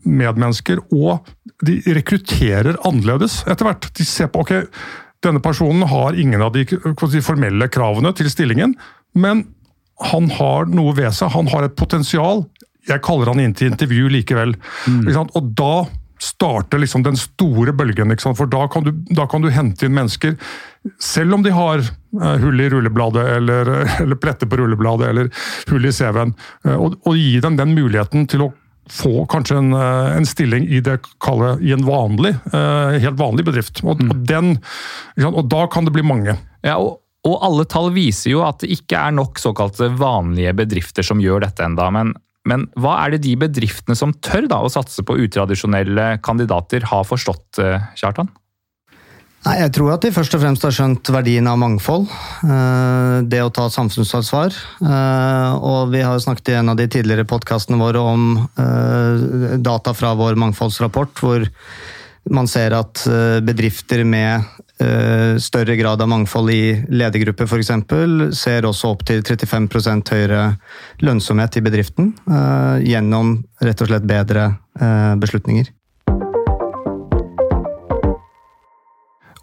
medmennesker, 0.06 0.84
og 0.94 1.26
de 1.66 1.80
rekrutterer 1.98 2.78
annerledes 2.86 3.42
etter 3.50 3.66
hvert. 3.66 3.90
De 3.98 4.06
ser 4.06 4.30
på 4.30 4.46
ok, 4.46 4.54
denne 5.26 5.42
personen 5.42 5.90
har 5.90 6.14
ingen 6.14 6.46
av 6.46 6.54
de 6.54 7.26
formelle 7.26 7.66
kravene 7.74 8.14
til 8.14 8.30
stillingen, 8.30 8.78
men 9.18 9.48
han 10.04 10.30
har 10.38 10.66
noe 10.72 10.96
ved 10.98 11.14
seg, 11.16 11.32
han 11.32 11.48
har 11.54 11.68
et 11.68 11.76
potensial. 11.80 12.44
Jeg 12.90 13.04
kaller 13.06 13.32
han 13.32 13.42
inn 13.42 13.54
til 13.58 13.72
intervju 13.72 14.10
likevel. 14.12 14.58
Sant? 15.14 15.32
Og 15.38 15.54
da 15.58 15.86
starter 16.22 16.80
liksom 16.80 17.04
den 17.04 17.18
store 17.20 17.74
bølgen, 17.74 18.14
for 18.36 18.50
da 18.50 18.68
kan, 18.72 18.84
du, 18.84 18.92
da 19.16 19.28
kan 19.28 19.44
du 19.44 19.50
hente 19.52 19.86
inn 19.86 19.96
mennesker, 19.96 20.36
selv 21.02 21.36
om 21.38 21.44
de 21.44 21.52
har 21.54 21.82
eh, 21.84 22.36
hull 22.42 22.62
i 22.62 22.70
rullebladet, 22.72 23.26
eller, 23.38 23.72
eller 24.04 24.20
pletter 24.22 24.50
på 24.50 24.60
rullebladet, 24.62 25.10
eller 25.12 25.32
hull 25.72 25.86
i 25.86 25.94
CV-en, 25.96 26.36
eh, 26.66 26.76
og, 26.76 27.00
og 27.04 27.20
gi 27.20 27.40
dem 27.44 27.60
den 27.60 27.76
muligheten 27.76 28.30
til 28.32 28.48
å 28.48 28.52
få 28.92 29.26
kanskje 29.32 29.58
en, 29.60 29.72
eh, 29.76 30.12
en 30.16 30.30
stilling 30.30 30.68
i 30.70 30.82
det 30.86 31.00
kalle, 31.24 31.56
i 31.66 31.74
en 31.76 31.86
vanlig, 31.88 32.36
helt 32.54 33.18
vanlig 33.20 33.48
bedrift. 33.48 33.82
Og, 33.84 33.98
og, 34.00 34.20
den, 34.30 34.56
og 35.26 35.44
da 35.52 35.66
kan 35.72 35.88
det 35.88 35.96
bli 35.96 36.06
mange. 36.06 36.38
Ja, 36.66 36.78
og, 36.78 37.02
og 37.26 37.42
alle 37.42 37.66
tall 37.66 37.90
viser 37.96 38.36
jo 38.36 38.44
at 38.46 38.62
det 38.62 38.70
ikke 38.78 39.00
er 39.08 39.16
nok 39.18 39.42
såkalte 39.42 39.90
vanlige 39.98 40.54
bedrifter 40.58 41.06
som 41.06 41.22
gjør 41.24 41.46
dette 41.48 41.66
enda, 41.66 41.90
men, 41.94 42.14
men 42.46 42.68
hva 42.78 43.00
er 43.02 43.16
det 43.16 43.24
de 43.26 43.34
bedriftene 43.42 43.98
som 43.98 44.14
tør 44.14 44.46
da 44.52 44.62
å 44.62 44.72
satse 44.72 45.02
på 45.06 45.18
utradisjonelle 45.26 46.20
kandidater 46.26 46.86
har 46.92 47.08
forstått, 47.10 47.62
eh, 47.64 47.88
Kjartan? 47.98 48.30
Nei, 49.46 49.60
Jeg 49.62 49.74
tror 49.78 49.92
at 49.94 50.02
de 50.02 50.10
først 50.10 50.34
og 50.34 50.42
fremst 50.42 50.64
har 50.66 50.74
skjønt 50.74 51.10
verdien 51.14 51.46
av 51.50 51.60
mangfold. 51.62 52.08
eh, 52.46 53.22
Det 53.30 53.42
å 53.42 53.52
ta 53.54 53.68
samfunnsansvar. 53.70 54.54
eh, 54.82 55.52
Og 55.62 55.92
vi 55.92 56.02
har 56.02 56.18
snakket 56.18 56.50
i 56.50 56.58
en 56.60 56.70
av 56.70 56.78
de 56.78 56.88
tidligere 56.88 57.26
podkastene 57.30 57.78
våre 57.78 58.02
om 58.02 58.50
data 59.62 59.94
fra 59.94 60.16
vår 60.16 60.36
mangfoldsrapport, 60.36 61.14
hvor 61.14 61.46
man 62.32 62.48
ser 62.48 62.74
at 62.74 63.06
eh, 63.08 63.40
bedrifter 63.46 64.04
med 64.04 64.42
eh, 64.82 65.38
større 65.42 65.76
grad 65.76 66.02
av 66.02 66.10
mangfold 66.10 66.52
i 66.52 66.64
ledergrupper 66.90 67.46
f.eks. 67.46 67.72
ser 68.38 68.66
også 68.66 68.94
opp 68.96 69.06
til 69.08 69.22
35% 69.26 70.14
høyere 70.16 70.44
lønnsomhet 71.06 71.60
i 71.60 71.66
bedriften 71.66 72.14
eh, 72.26 72.86
gjennom 72.90 73.38
rett 73.62 73.82
og 73.82 73.92
slett 73.92 74.08
bedre 74.10 74.52
beslutninger. 75.22 75.70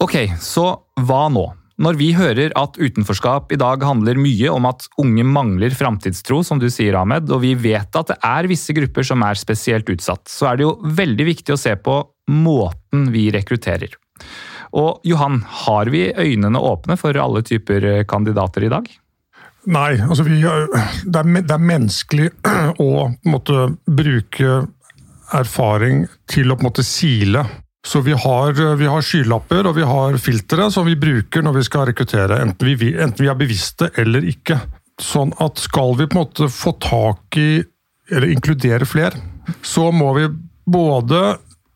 Ok, 0.03 0.17
så 0.45 0.67
hva 1.01 1.23
nå? 1.33 1.47
Når 1.83 1.97
vi 1.99 2.13
hører 2.15 2.53
at 2.55 2.77
utenforskap 2.79 3.51
i 3.51 3.59
dag 3.59 3.83
handler 3.83 4.21
mye 4.21 4.51
om 4.55 4.69
at 4.69 4.85
unge 5.03 5.25
mangler 5.27 5.75
framtidstro, 5.75 6.39
som 6.47 6.61
du 6.63 6.69
sier, 6.71 6.95
Ahmed, 7.01 7.27
og 7.35 7.43
vi 7.43 7.57
vet 7.59 7.99
at 7.99 8.13
det 8.13 8.19
er 8.23 8.47
visse 8.51 8.75
grupper 8.77 9.07
som 9.09 9.25
er 9.27 9.41
spesielt 9.41 9.91
utsatt, 9.91 10.23
så 10.31 10.53
er 10.53 10.61
det 10.61 10.67
jo 10.69 10.77
veldig 11.01 11.27
viktig 11.27 11.57
å 11.57 11.59
se 11.59 11.75
på 11.75 11.97
måten 12.31 13.09
vi 13.11 13.27
rekrutterer. 13.35 13.97
Og 14.79 15.03
Johan, 15.05 15.41
har 15.67 15.91
vi 15.91 16.07
øynene 16.15 16.63
åpne 16.63 16.97
for 17.01 17.19
alle 17.19 17.43
typer 17.45 17.89
eh, 17.89 18.05
kandidater 18.09 18.63
i 18.63 18.71
dag? 18.73 18.87
Nei, 19.75 19.91
altså 19.99 20.25
vi, 20.27 20.39
det, 20.39 21.19
er, 21.19 21.43
det 21.43 21.57
er 21.57 21.67
menneskelig 21.67 22.31
å 22.87 23.11
måtte 23.27 23.73
bruke 23.91 24.63
erfaring 25.35 26.07
til 26.31 26.53
å 26.53 26.57
på 26.57 26.63
en 26.63 26.71
måte 26.71 26.87
sile 26.87 27.43
Så 27.87 28.01
vi 28.01 28.13
har, 28.15 28.53
vi 28.79 28.87
har, 28.87 29.03
skylapper 29.03 29.67
og 29.67 29.75
vi 29.77 29.87
har 29.87 30.17
filtre 30.23 30.69
som 30.71 30.87
vi 30.87 30.95
bruker 30.99 31.43
når 31.43 31.57
vi 31.57 31.65
skal 31.67 31.89
rekruttere, 31.91 32.39
enten 32.45 32.69
vi, 32.69 32.93
enten 32.95 33.25
vi, 33.25 33.31
er 33.31 33.39
bevisste 33.39 33.91
eller 33.99 34.23
ikke. 34.31 34.61
Sånn 35.03 35.33
at 35.43 35.59
skal 35.59 35.97
vi 35.99 36.07
på 36.07 36.15
en 36.15 36.23
måte 36.23 36.49
få 36.53 36.77
tak 36.83 37.39
i, 37.41 37.63
eller 38.13 38.31
inkludere 38.31 38.87
flere, 38.87 39.19
så 39.67 39.89
må 39.91 40.13
vi 40.15 40.29
både 40.71 41.25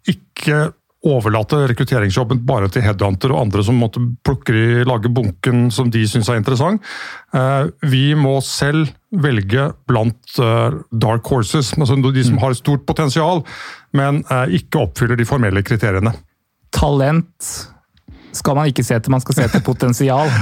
ikke 0.07 0.69
overlate 1.07 1.63
rekrutteringsjobben 1.71 2.43
bare 2.47 2.69
til 2.73 2.85
headhunter 2.85 3.33
og 3.35 3.47
andre 3.47 3.65
som 3.67 3.79
måtte 3.81 4.03
plukke 4.27 4.55
i, 4.55 4.67
lage 4.89 5.11
bunken 5.13 5.69
som 5.75 5.91
de 5.93 6.03
syns 6.09 6.31
er 6.33 6.41
interessant. 6.41 6.83
Eh, 7.37 7.71
vi 7.87 8.11
må 8.19 8.37
selv 8.45 8.91
velge 9.23 9.71
blant 9.89 10.39
eh, 10.43 10.77
dark 10.93 11.31
horses, 11.31 11.73
altså 11.79 11.99
de 12.03 12.27
som 12.27 12.37
mm. 12.37 12.43
har 12.43 12.59
stort 12.59 12.87
potensial, 12.89 13.45
men 13.97 14.23
eh, 14.31 14.59
ikke 14.61 14.85
oppfyller 14.87 15.19
de 15.19 15.29
formelle 15.29 15.65
kriteriene. 15.67 16.15
Talent 16.75 17.53
skal 18.37 18.59
man 18.59 18.69
ikke 18.69 18.85
se 18.85 18.99
til, 18.99 19.15
man 19.15 19.25
skal 19.25 19.41
se 19.41 19.51
til 19.55 19.65
potensial. 19.65 20.33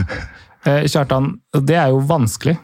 Kjartan, 0.64 1.34
det 1.68 1.76
er 1.76 1.90
jo 1.92 1.98
vanskelig. 2.08 2.56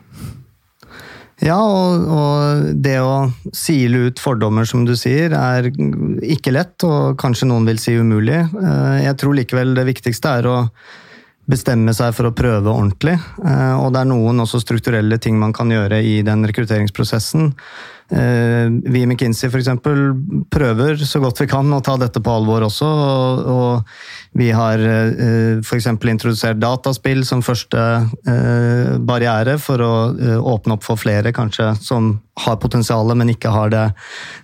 Ja, 1.41 1.57
og, 1.57 2.09
og, 2.13 2.65
det 2.85 2.99
å 3.01 3.31
sile 3.57 4.11
ut 4.11 4.21
fordommer, 4.21 4.67
som 4.69 4.85
du 4.85 4.93
sier, 4.99 5.33
er 5.33 5.71
ikke 6.27 6.53
lett, 6.53 6.77
og 6.85 7.17
kanskje 7.21 7.49
noen 7.49 7.69
vil 7.69 7.81
si 7.81 7.97
umulig. 7.97 8.43
Eh, 8.45 8.99
jeg 9.07 9.17
tror 9.21 9.39
likevel 9.39 9.73
det 9.79 9.87
viktigste 9.89 10.35
er 10.41 10.51
å 10.51 10.57
bestemme 11.51 11.95
seg 11.97 12.13
for 12.15 12.29
å 12.29 12.35
prøve 12.37 12.69
ordentlig. 12.69 13.17
Eh, 13.41 13.77
og 13.81 13.95
det 13.95 14.03
er 14.03 14.11
noen 14.13 14.45
også 14.45 14.61
strukturelle 14.63 15.17
ting 15.23 15.41
man 15.41 15.57
kan 15.57 15.73
gjøre 15.73 16.03
i 16.05 16.21
den 16.27 16.45
rekrutteringsprosessen. 16.51 17.55
Eh, 18.11 18.67
vi 18.91 19.03
i 19.03 19.07
McKinsey 19.07 19.47
f.eks. 19.49 19.69
prøver 20.51 21.03
så 21.07 21.21
godt 21.23 21.41
vi 21.45 21.47
kan 21.51 21.69
å 21.73 21.83
ta 21.85 21.95
dette 22.01 22.23
på 22.23 22.33
alvor 22.41 22.67
også. 22.67 22.89
Og, 23.55 23.93
vi 24.39 24.51
har 24.55 24.83
eh, 24.83 25.61
f.eks. 25.63 25.87
introdusert 25.95 26.59
dataspill 26.63 27.23
som 27.27 27.43
første 27.43 27.85
eh, 28.31 28.97
barriere 28.99 29.57
for 29.63 29.83
å 29.83 29.93
åpne 30.55 30.77
opp 30.77 30.87
for 30.87 30.99
flere 31.01 31.35
kanskje 31.35 31.73
som 31.83 32.17
har 32.41 32.59
potensialet, 32.63 33.19
men 33.19 33.31
ikke 33.35 33.53
har 33.53 33.73
det, 33.73 33.87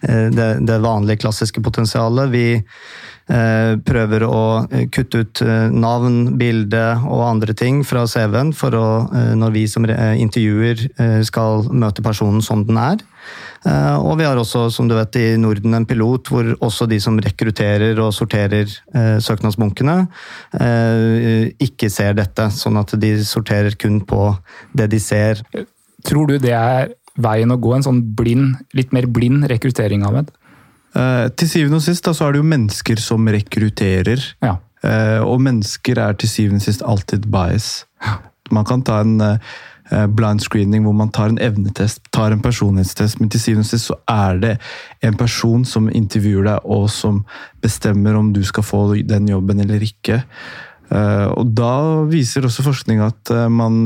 det, 0.04 0.48
det 0.68 0.80
vanlige, 0.84 1.22
klassiske 1.22 1.62
potensialet. 1.64 2.28
Vi 2.28 2.48
prøver 3.26 4.22
å 4.22 4.42
kutte 4.94 5.22
ut 5.24 5.40
navn, 5.74 6.36
bilde 6.38 6.82
og 7.08 7.24
andre 7.26 7.56
ting 7.58 7.80
fra 7.88 8.04
CV-en 8.06 8.52
for 8.54 8.76
å, 8.76 8.84
når 9.34 9.54
vi 9.56 9.64
som 9.70 9.88
intervjuer 9.88 10.84
skal 11.26 11.66
møte 11.72 12.04
personen 12.06 12.44
som 12.44 12.62
den 12.68 12.78
er. 12.78 13.00
Eh, 13.66 13.96
og 13.98 14.18
vi 14.20 14.26
har 14.26 14.38
også, 14.38 14.66
som 14.72 14.88
du 14.88 14.94
vet, 14.96 15.18
i 15.18 15.36
Norden 15.40 15.74
en 15.74 15.86
pilot 15.88 16.30
hvor 16.30 16.50
også 16.64 16.86
de 16.90 16.98
som 17.02 17.18
rekrutterer 17.22 17.98
og 18.02 18.12
sorterer 18.14 18.68
eh, 18.68 19.16
søknadsbunkene, 19.22 19.96
eh, 20.60 21.48
ikke 21.66 21.90
ser 21.92 22.16
dette. 22.18 22.48
Sånn 22.54 22.78
at 22.80 22.94
de 23.00 23.16
sorterer 23.26 23.78
kun 23.80 24.02
på 24.06 24.30
det 24.76 24.90
de 24.94 25.02
ser. 25.02 25.42
Tror 26.06 26.30
du 26.30 26.38
det 26.42 26.54
er 26.54 26.94
veien 27.16 27.50
å 27.50 27.58
gå, 27.58 27.72
en 27.74 27.86
sånn 27.86 28.02
blind, 28.16 28.60
litt 28.76 28.92
mer 28.94 29.08
blind 29.10 29.48
rekruttering, 29.52 30.06
Ahmed? 30.06 30.34
til 30.96 31.48
syvende 31.50 31.76
og 31.76 31.82
sist 31.84 32.06
da, 32.06 32.14
så 32.16 32.24
er 32.24 32.32
det 32.32 32.38
jo 32.38 32.46
mennesker 32.48 33.00
som 33.04 33.26
rekrutterer. 33.28 34.22
Ja. 34.40 34.54
og 35.28 35.42
mennesker 35.44 35.98
er 36.00 36.16
til 36.16 36.30
syvende 36.32 36.62
og 36.62 36.64
sist 36.64 36.84
alltid 36.88 37.26
bias. 37.28 37.66
Man 38.48 38.64
kan 38.64 38.80
ta 38.86 39.02
en 39.04 39.20
Eh, 39.20 39.36
blind 39.90 40.42
screening 40.42 40.82
hvor 40.86 40.94
man 40.98 41.12
tar 41.14 41.30
en 41.30 41.40
evnetest, 41.42 42.00
tar 42.14 42.34
en 42.34 42.42
personlighetstest, 42.42 43.20
men 43.20 43.30
til 43.30 43.42
syvende 43.42 43.66
og 43.66 43.70
sist 43.70 43.90
så 43.92 43.98
er 44.10 44.40
det 44.42 44.54
en 45.06 45.18
person 45.18 45.64
som 45.68 45.90
intervjuer 45.90 46.48
deg, 46.48 46.64
og 46.64 46.88
som 46.90 47.20
bestemmer 47.62 48.18
om 48.18 48.32
du 48.34 48.42
skal 48.46 48.66
få 48.66 48.80
den 49.06 49.28
jobben 49.30 49.62
eller 49.62 49.84
ikke. 49.86 50.22
Eh, 50.90 51.26
og 51.30 51.52
da 51.58 51.74
viser 52.10 52.46
også 52.46 52.66
forskning 52.66 53.04
at 53.06 53.30
eh, 53.34 53.46
man 53.46 53.84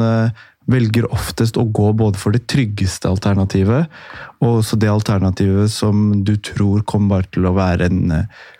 velger 0.70 1.08
oftest 1.12 1.58
å 1.58 1.66
gå 1.66 1.90
både 1.98 2.20
for 2.20 2.36
det 2.36 2.44
tryggeste 2.50 3.10
alternativet, 3.10 3.90
og 4.40 4.60
også 4.60 4.78
det 4.80 4.90
alternativet 4.92 5.72
som 5.72 6.22
du 6.24 6.36
tror 6.36 6.84
kommer 6.88 7.18
bare 7.18 7.30
til 7.34 7.48
å 7.48 7.56
være 7.56 7.90
en 7.90 8.14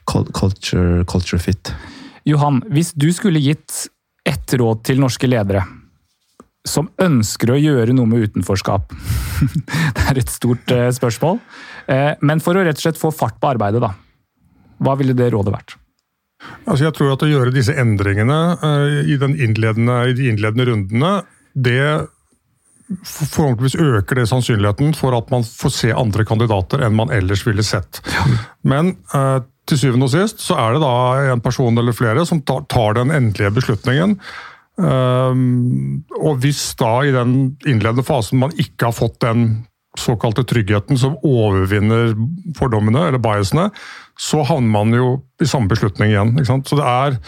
culture, 0.05 1.05
culture 1.09 1.41
fit. 1.41 1.73
Johan, 2.29 2.61
hvis 2.69 2.93
du 2.99 3.11
skulle 3.15 3.43
gitt 3.43 3.87
ett 4.29 4.53
råd 4.53 4.83
til 4.91 5.01
norske 5.01 5.29
ledere 5.31 5.63
som 6.69 6.91
ønsker 7.01 7.55
å 7.55 7.59
gjøre 7.59 7.95
noe 7.97 8.09
med 8.11 8.29
utenforskap? 8.29 8.93
det 9.97 10.07
er 10.11 10.21
et 10.21 10.33
stort 10.33 10.73
eh, 10.75 10.89
spørsmål. 10.95 11.41
Eh, 11.89 12.13
men 12.27 12.43
for 12.45 12.59
å 12.59 12.65
rett 12.67 12.81
og 12.81 12.85
slett 12.85 13.01
få 13.01 13.13
fart 13.15 13.41
på 13.41 13.53
arbeidet, 13.55 13.83
da. 13.83 13.95
Hva 14.81 14.97
ville 15.01 15.17
det 15.17 15.31
rådet 15.33 15.55
vært? 15.55 15.77
Altså 16.65 16.87
jeg 16.87 16.95
tror 16.97 17.11
at 17.13 17.23
Å 17.27 17.29
gjøre 17.29 17.53
disse 17.53 17.75
endringene 17.77 18.39
eh, 18.65 19.01
i, 19.13 19.19
innledende, 19.45 20.01
i 20.09 20.17
de 20.17 20.31
innledende 20.33 20.69
rundene, 20.71 21.13
det 21.53 22.09
forhåpentligvis 23.07 23.77
øker 23.79 24.19
det 24.19 24.27
sannsynligheten 24.27 24.97
for 24.99 25.15
at 25.15 25.29
man 25.31 25.45
får 25.47 25.73
se 25.77 25.91
andre 25.95 26.25
kandidater 26.27 26.83
enn 26.83 26.97
man 26.99 27.13
ellers 27.15 27.45
ville 27.47 27.63
sett. 27.63 28.01
Men 28.67 28.97
til 29.71 29.79
syvende 29.79 30.09
og 30.09 30.11
sist 30.11 30.43
så 30.43 30.57
er 30.59 30.75
det 30.75 30.81
da 30.83 30.95
en 31.37 31.43
person 31.45 31.79
eller 31.79 31.95
flere 31.95 32.25
som 32.27 32.41
tar 32.43 32.97
den 32.99 33.13
endelige 33.15 33.53
beslutningen. 33.61 34.17
Um, 34.79 36.05
og 36.17 36.39
hvis 36.41 36.63
da 36.81 37.01
i 37.05 37.13
den 37.13 37.35
innledende 37.69 38.05
fasen 38.07 38.41
man 38.41 38.55
ikke 38.57 38.89
har 38.89 38.97
fått 38.97 39.19
den 39.25 39.67
såkalte 39.99 40.45
tryggheten 40.47 40.99
som 40.99 41.19
overvinner 41.27 42.15
fordommene 42.57 43.09
eller 43.09 43.23
biasene, 43.23 43.69
så 44.21 44.45
havner 44.47 44.71
man 44.71 44.95
jo 44.95 45.11
i 45.43 45.49
samme 45.49 45.71
beslutning 45.71 46.13
igjen. 46.13 46.39
Så 46.47 46.79
det 46.79 46.87
er 46.87 47.19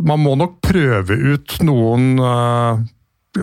Man 0.00 0.22
må 0.24 0.32
nok 0.32 0.62
prøve 0.64 1.12
ut 1.12 1.58
noen 1.60 2.14
uh, 2.16 2.80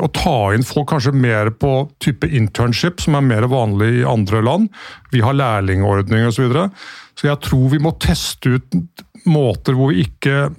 Å 0.02 0.08
ta 0.10 0.56
inn 0.56 0.66
folk 0.66 0.90
kanskje 0.90 1.14
mer 1.14 1.52
på 1.54 1.86
type 2.02 2.26
internship, 2.26 2.98
som 3.00 3.14
er 3.16 3.28
mer 3.28 3.46
vanlig 3.48 4.00
i 4.00 4.08
andre 4.10 4.42
land. 4.42 4.72
Vi 5.14 5.22
har 5.22 5.38
lærlingordninger 5.38 6.28
osv. 6.28 6.36
Så, 6.36 6.48
videre. 6.48 6.66
så 7.14 7.30
jeg 7.30 7.40
tror 7.46 7.70
vi 7.72 7.80
må 7.86 7.94
teste 8.02 8.58
ut 8.58 8.80
måter 9.30 9.78
hvor 9.78 9.94
vi 9.94 10.08
ikke 10.08 10.50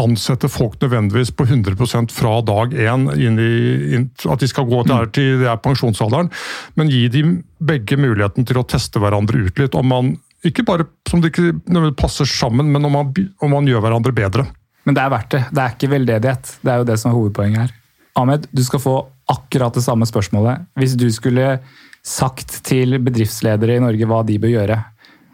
ansette 0.00 0.48
folk 0.50 0.78
nødvendigvis 0.82 1.32
på 1.36 1.46
100% 1.46 2.14
fra 2.14 2.38
dag 2.46 2.74
én, 2.74 3.06
at 3.10 4.42
de 4.42 4.48
skal 4.48 4.68
gå 4.68 4.82
der 4.88 5.06
mm. 5.06 5.12
til 5.16 5.42
det 5.42 5.50
er 5.50 5.60
pensjonsalderen, 5.62 6.30
men 6.78 6.92
gi 6.92 7.04
dem 7.12 7.36
begge 7.60 7.98
muligheten 8.00 8.48
til 8.48 8.60
å 8.60 8.66
teste 8.66 9.02
hverandre 9.02 9.44
ut 9.46 9.60
litt. 9.60 9.76
om 9.76 9.86
man 9.92 10.14
ikke 10.46 10.64
bare 10.64 10.86
som 11.08 11.20
det 11.20 11.34
ikke 11.34 11.92
passer 11.98 12.28
sammen, 12.28 12.70
men 12.72 12.84
om 12.88 12.96
man, 12.96 13.12
om 13.44 13.52
man 13.52 13.68
gjør 13.68 13.84
hverandre 13.84 14.14
bedre. 14.16 14.46
Men 14.88 14.96
det 14.96 15.02
er 15.02 15.12
verdt 15.12 15.34
det. 15.34 15.42
Det 15.52 15.62
er 15.62 15.74
ikke 15.74 15.92
veldedighet. 15.92 16.54
Det 16.64 16.72
er 16.72 16.80
jo 16.80 16.88
det 16.88 16.96
som 17.00 17.10
er 17.10 17.18
hovedpoenget 17.18 17.60
her. 17.66 17.74
Ahmed, 18.18 18.48
du 18.50 18.62
skal 18.64 18.82
få 18.82 18.94
akkurat 19.30 19.76
det 19.76 19.84
samme 19.84 20.08
spørsmålet. 20.08 20.64
Hvis 20.80 20.96
du 20.98 21.06
skulle 21.12 21.58
sagt 22.00 22.62
til 22.66 22.96
bedriftsledere 23.04 23.76
i 23.76 23.84
Norge 23.84 24.08
hva 24.08 24.22
de 24.26 24.38
bør 24.40 24.54
gjøre 24.54 24.80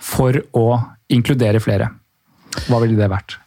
for 0.02 0.42
å 0.58 0.66
inkludere 1.14 1.62
flere, 1.62 1.92
hva 2.66 2.82
ville 2.82 2.98
det 2.98 3.10
vært? 3.12 3.38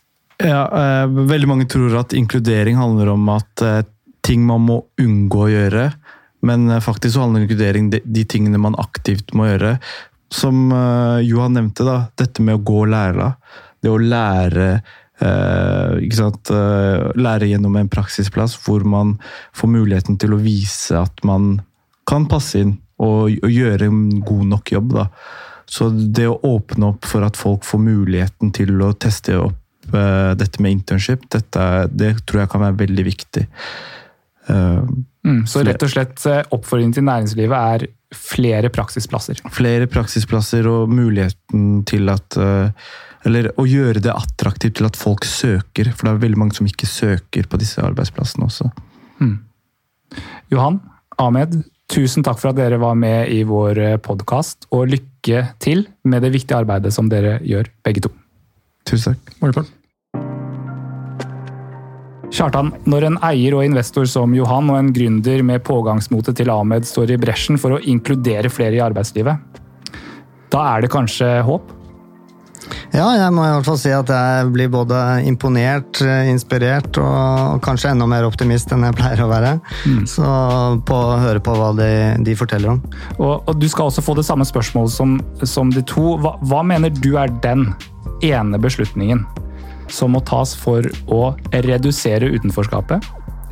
Ja, 0.44 0.62
eh, 0.72 1.08
Veldig 1.08 1.48
mange 1.48 1.68
tror 1.68 1.98
at 2.00 2.14
inkludering 2.16 2.78
handler 2.80 3.12
om 3.12 3.28
at 3.34 3.62
eh, 3.66 3.82
ting 4.24 4.46
man 4.48 4.64
må 4.68 4.78
unngå 5.02 5.46
å 5.46 5.52
gjøre. 5.52 5.90
Men 6.48 6.70
eh, 6.70 6.84
faktisk 6.84 7.16
så 7.16 7.26
handler 7.26 7.44
inkludering 7.44 7.90
de, 7.92 8.00
de 8.06 8.24
tingene 8.30 8.62
man 8.62 8.78
aktivt 8.80 9.34
må 9.36 9.50
gjøre. 9.50 9.76
Som 10.32 10.72
eh, 10.72 11.20
Johan 11.28 11.58
nevnte, 11.58 11.84
da, 11.88 11.98
dette 12.20 12.46
med 12.46 12.60
å 12.60 12.64
gå 12.64 12.84
og 12.86 12.92
lære. 12.94 13.34
Det 13.84 13.92
å 13.92 14.00
lære 14.00 14.70
eh, 15.20 15.94
lære 17.20 17.52
gjennom 17.52 17.76
en 17.76 17.92
praksisplass 17.92 18.56
hvor 18.64 18.88
man 18.88 19.18
får 19.56 19.76
muligheten 19.76 20.20
til 20.20 20.36
å 20.36 20.42
vise 20.44 20.96
at 21.00 21.24
man 21.28 21.58
kan 22.10 22.28
passe 22.32 22.64
inn 22.64 22.78
og, 23.00 23.36
og 23.44 23.52
gjøre 23.52 23.92
en 23.92 24.22
god 24.24 24.46
nok 24.56 24.72
jobb. 24.72 24.94
da. 24.96 25.10
Så 25.70 25.92
det 25.92 26.32
å 26.32 26.40
åpne 26.48 26.94
opp 26.94 27.06
for 27.06 27.28
at 27.28 27.38
folk 27.38 27.68
får 27.68 27.84
muligheten 27.84 28.56
til 28.56 28.80
å 28.82 28.94
teste 28.96 29.36
opp 29.38 29.58
dette 30.40 30.62
med 30.64 30.78
internship, 30.78 31.26
dette, 31.32 31.66
det 31.92 32.16
tror 32.28 32.44
jeg 32.44 32.52
kan 32.52 32.64
være 32.64 32.80
veldig 32.84 33.06
viktig. 33.08 33.46
Uh, 34.50 34.82
mm, 35.28 35.44
så 35.50 35.62
rett 35.62 35.84
og 35.86 35.92
slett 35.92 36.24
eh, 36.26 36.42
oppfordringen 36.56 36.96
til 36.96 37.06
næringslivet 37.06 37.58
er 37.76 37.86
flere 38.16 38.72
praksisplasser? 38.74 39.44
Flere 39.54 39.86
praksisplasser 39.92 40.66
og 40.70 40.90
muligheten 40.90 41.84
til 41.86 42.10
at 42.10 42.38
Eller 43.28 43.52
å 43.60 43.66
gjøre 43.68 44.00
det 44.02 44.14
attraktivt 44.16 44.78
til 44.80 44.88
at 44.88 44.98
folk 44.98 45.26
søker, 45.28 45.92
for 45.92 46.08
det 46.08 46.14
er 46.14 46.22
veldig 46.24 46.40
mange 46.40 46.56
som 46.56 46.66
ikke 46.66 46.88
søker 46.88 47.50
på 47.52 47.60
disse 47.60 47.84
arbeidsplassene 47.84 48.48
også. 48.48 48.70
Mm. 49.20 49.36
Johan, 50.54 50.80
Ahmed, 51.20 51.60
tusen 51.92 52.24
takk 52.24 52.40
for 52.40 52.54
at 52.54 52.60
dere 52.62 52.80
var 52.82 52.96
med 52.96 53.28
i 53.36 53.42
vår 53.44 54.00
podkast, 54.06 54.70
og 54.72 54.88
lykke 54.96 55.44
til 55.60 55.84
med 56.08 56.24
det 56.24 56.32
viktige 56.38 56.62
arbeidet 56.64 56.96
som 56.96 57.12
dere 57.12 57.42
gjør, 57.44 57.68
begge 57.84 58.08
to. 58.08 58.14
Tusen 58.88 59.20
takk. 59.20 59.76
Kjartan, 62.30 62.70
når 62.86 63.08
en 63.08 63.18
eier 63.26 63.56
og 63.58 63.66
investor 63.66 64.06
som 64.10 64.36
Johan 64.38 64.70
og 64.70 64.78
en 64.78 64.92
gründer 64.94 65.42
med 65.46 65.64
pågangsmotet 65.66 66.38
til 66.38 66.52
Ahmed 66.54 66.86
står 66.86 67.16
i 67.16 67.18
bresjen 67.22 67.58
for 67.58 67.74
å 67.74 67.82
inkludere 67.82 68.52
flere 68.54 68.78
i 68.78 68.84
arbeidslivet, 68.86 69.60
da 70.54 70.62
er 70.76 70.86
det 70.86 70.92
kanskje 70.94 71.40
håp? 71.46 71.76
Ja, 72.94 73.08
jeg 73.18 73.34
må 73.34 73.44
i 73.46 73.50
hvert 73.54 73.66
fall 73.66 73.80
si 73.82 73.92
at 73.94 74.10
jeg 74.14 74.50
blir 74.54 74.70
både 74.74 74.98
imponert, 75.26 76.02
eh, 76.06 76.30
inspirert 76.30 76.98
og 77.02 77.62
kanskje 77.66 77.96
enda 77.96 78.06
mer 78.10 78.28
optimist 78.28 78.74
enn 78.74 78.86
jeg 78.86 78.98
pleier 78.98 79.24
å 79.26 79.30
være. 79.30 79.56
Mm. 79.90 80.06
Så 80.10 80.30
på 80.86 80.98
å 80.98 81.20
høre 81.22 81.42
på 81.42 81.58
hva 81.58 81.72
de, 81.78 81.92
de 82.26 82.38
forteller 82.38 82.76
om. 82.76 82.82
Og, 83.18 83.36
og, 83.40 83.54
Du 83.58 83.68
skal 83.70 83.90
også 83.90 84.06
få 84.06 84.18
det 84.18 84.26
samme 84.30 84.46
spørsmålet 84.46 84.94
som, 84.94 85.18
som 85.46 85.74
de 85.74 85.86
to. 85.86 86.18
Hva, 86.22 86.36
hva 86.46 86.62
mener 86.66 86.94
du 86.94 87.16
er 87.18 87.34
den 87.46 87.72
ene 88.26 88.62
beslutningen 88.62 89.26
som 89.94 90.16
må 90.16 90.24
tas 90.26 90.56
for 90.58 90.86
å 91.12 91.24
redusere 91.54 92.32
utenforskapet 92.36 93.06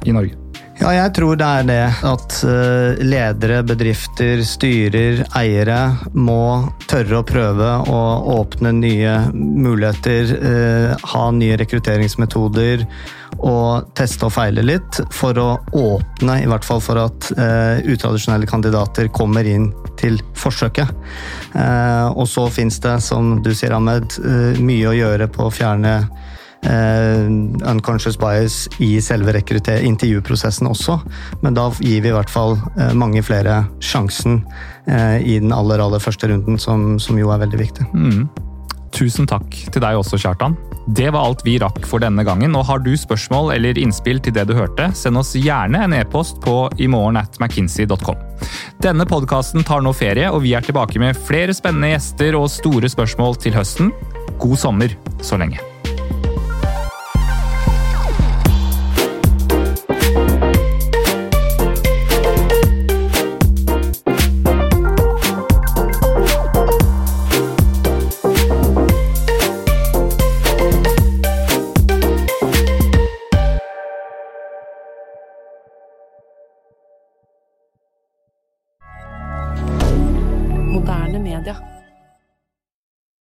i 0.08 0.15
Norge? 0.15 0.38
Ja, 0.78 0.91
jeg 0.93 1.13
tror 1.17 1.38
det 1.39 1.45
er 1.45 1.63
det 1.65 1.84
at 2.06 2.36
eh, 2.45 3.00
ledere, 3.02 3.63
bedrifter, 3.65 4.43
styrer, 4.45 5.23
eiere 5.39 5.80
må 6.13 6.69
tørre 6.86 7.21
å 7.21 7.26
prøve 7.26 7.69
å 7.89 8.02
åpne 8.36 8.76
nye 8.78 9.15
muligheter, 9.34 10.36
eh, 10.38 11.08
ha 11.13 11.23
nye 11.34 11.58
rekrutteringsmetoder 11.58 12.86
og 13.41 13.89
teste 13.97 14.30
og 14.30 14.36
feile 14.38 14.62
litt 14.65 15.02
for 15.13 15.41
å 15.41 15.50
åpne, 15.73 16.43
i 16.43 16.50
hvert 16.50 16.65
fall 16.65 16.82
for 16.82 17.02
at 17.02 17.28
uh, 17.38 17.78
utradisjonelle 17.86 18.47
kandidater 18.50 19.12
kommer 19.13 19.45
inn 19.45 19.67
til 19.99 20.21
forsøket. 20.38 20.91
Uh, 21.55 22.13
og 22.13 22.27
så 22.29 22.47
fins 22.53 22.79
det, 22.83 22.97
som 23.05 23.38
du 23.43 23.53
sier, 23.55 23.75
Ahmed, 23.75 24.17
uh, 24.23 24.57
mye 24.63 24.89
å 24.89 24.95
gjøre 24.97 25.29
på 25.33 25.47
å 25.47 25.53
fjerne 25.53 25.93
uh, 26.07 27.27
unconscious 27.71 28.17
bias 28.21 28.65
i 28.83 28.97
selve 29.03 29.36
intervjuprosessen 29.38 30.69
også. 30.69 30.99
Men 31.43 31.57
da 31.57 31.69
gir 31.79 32.03
vi 32.05 32.12
i 32.12 32.17
hvert 32.17 32.31
fall 32.31 32.57
mange 32.97 33.23
flere 33.25 33.65
sjansen 33.79 34.43
i 34.88 35.33
den 35.41 35.51
aller, 35.51 35.81
aller 35.83 35.99
første 35.99 36.29
runden, 36.31 36.55
som, 36.55 36.93
som 36.99 37.17
jo 37.19 37.33
er 37.33 37.41
veldig 37.43 37.60
viktig. 37.60 37.89
Mm. 37.91 38.46
Tusen 38.97 39.27
takk 39.29 39.53
til 39.53 39.83
deg 39.83 39.99
også, 39.99 40.17
Kjartan. 40.17 40.55
Det 40.97 41.12
var 41.13 41.27
alt 41.27 41.43
vi 41.45 41.57
rakk 41.62 41.83
for 41.86 42.01
denne 42.01 42.23
gangen. 42.25 42.55
og 42.57 42.65
Har 42.65 42.81
du 42.81 42.93
spørsmål 42.97 43.51
eller 43.53 43.77
innspill 43.77 44.21
til 44.23 44.33
det 44.33 44.47
du 44.49 44.55
hørte, 44.57 44.89
send 44.97 45.19
oss 45.19 45.36
gjerne 45.38 45.83
en 45.86 45.93
e-post 45.93 46.41
på 46.41 46.55
imorgen 46.81 47.19
at 47.21 47.38
mckinsey.com. 47.43 48.17
Denne 48.81 49.05
podkasten 49.05 49.67
tar 49.67 49.86
nå 49.86 49.93
ferie, 49.93 50.31
og 50.31 50.41
vi 50.47 50.55
er 50.57 50.65
tilbake 50.65 51.01
med 51.03 51.19
flere 51.29 51.53
spennende 51.53 51.93
gjester 51.93 52.39
og 52.39 52.49
store 52.49 52.89
spørsmål 52.89 53.38
til 53.43 53.57
høsten. 53.60 53.93
God 54.41 54.57
sommer 54.57 54.97
så 55.21 55.38
lenge. 55.38 55.62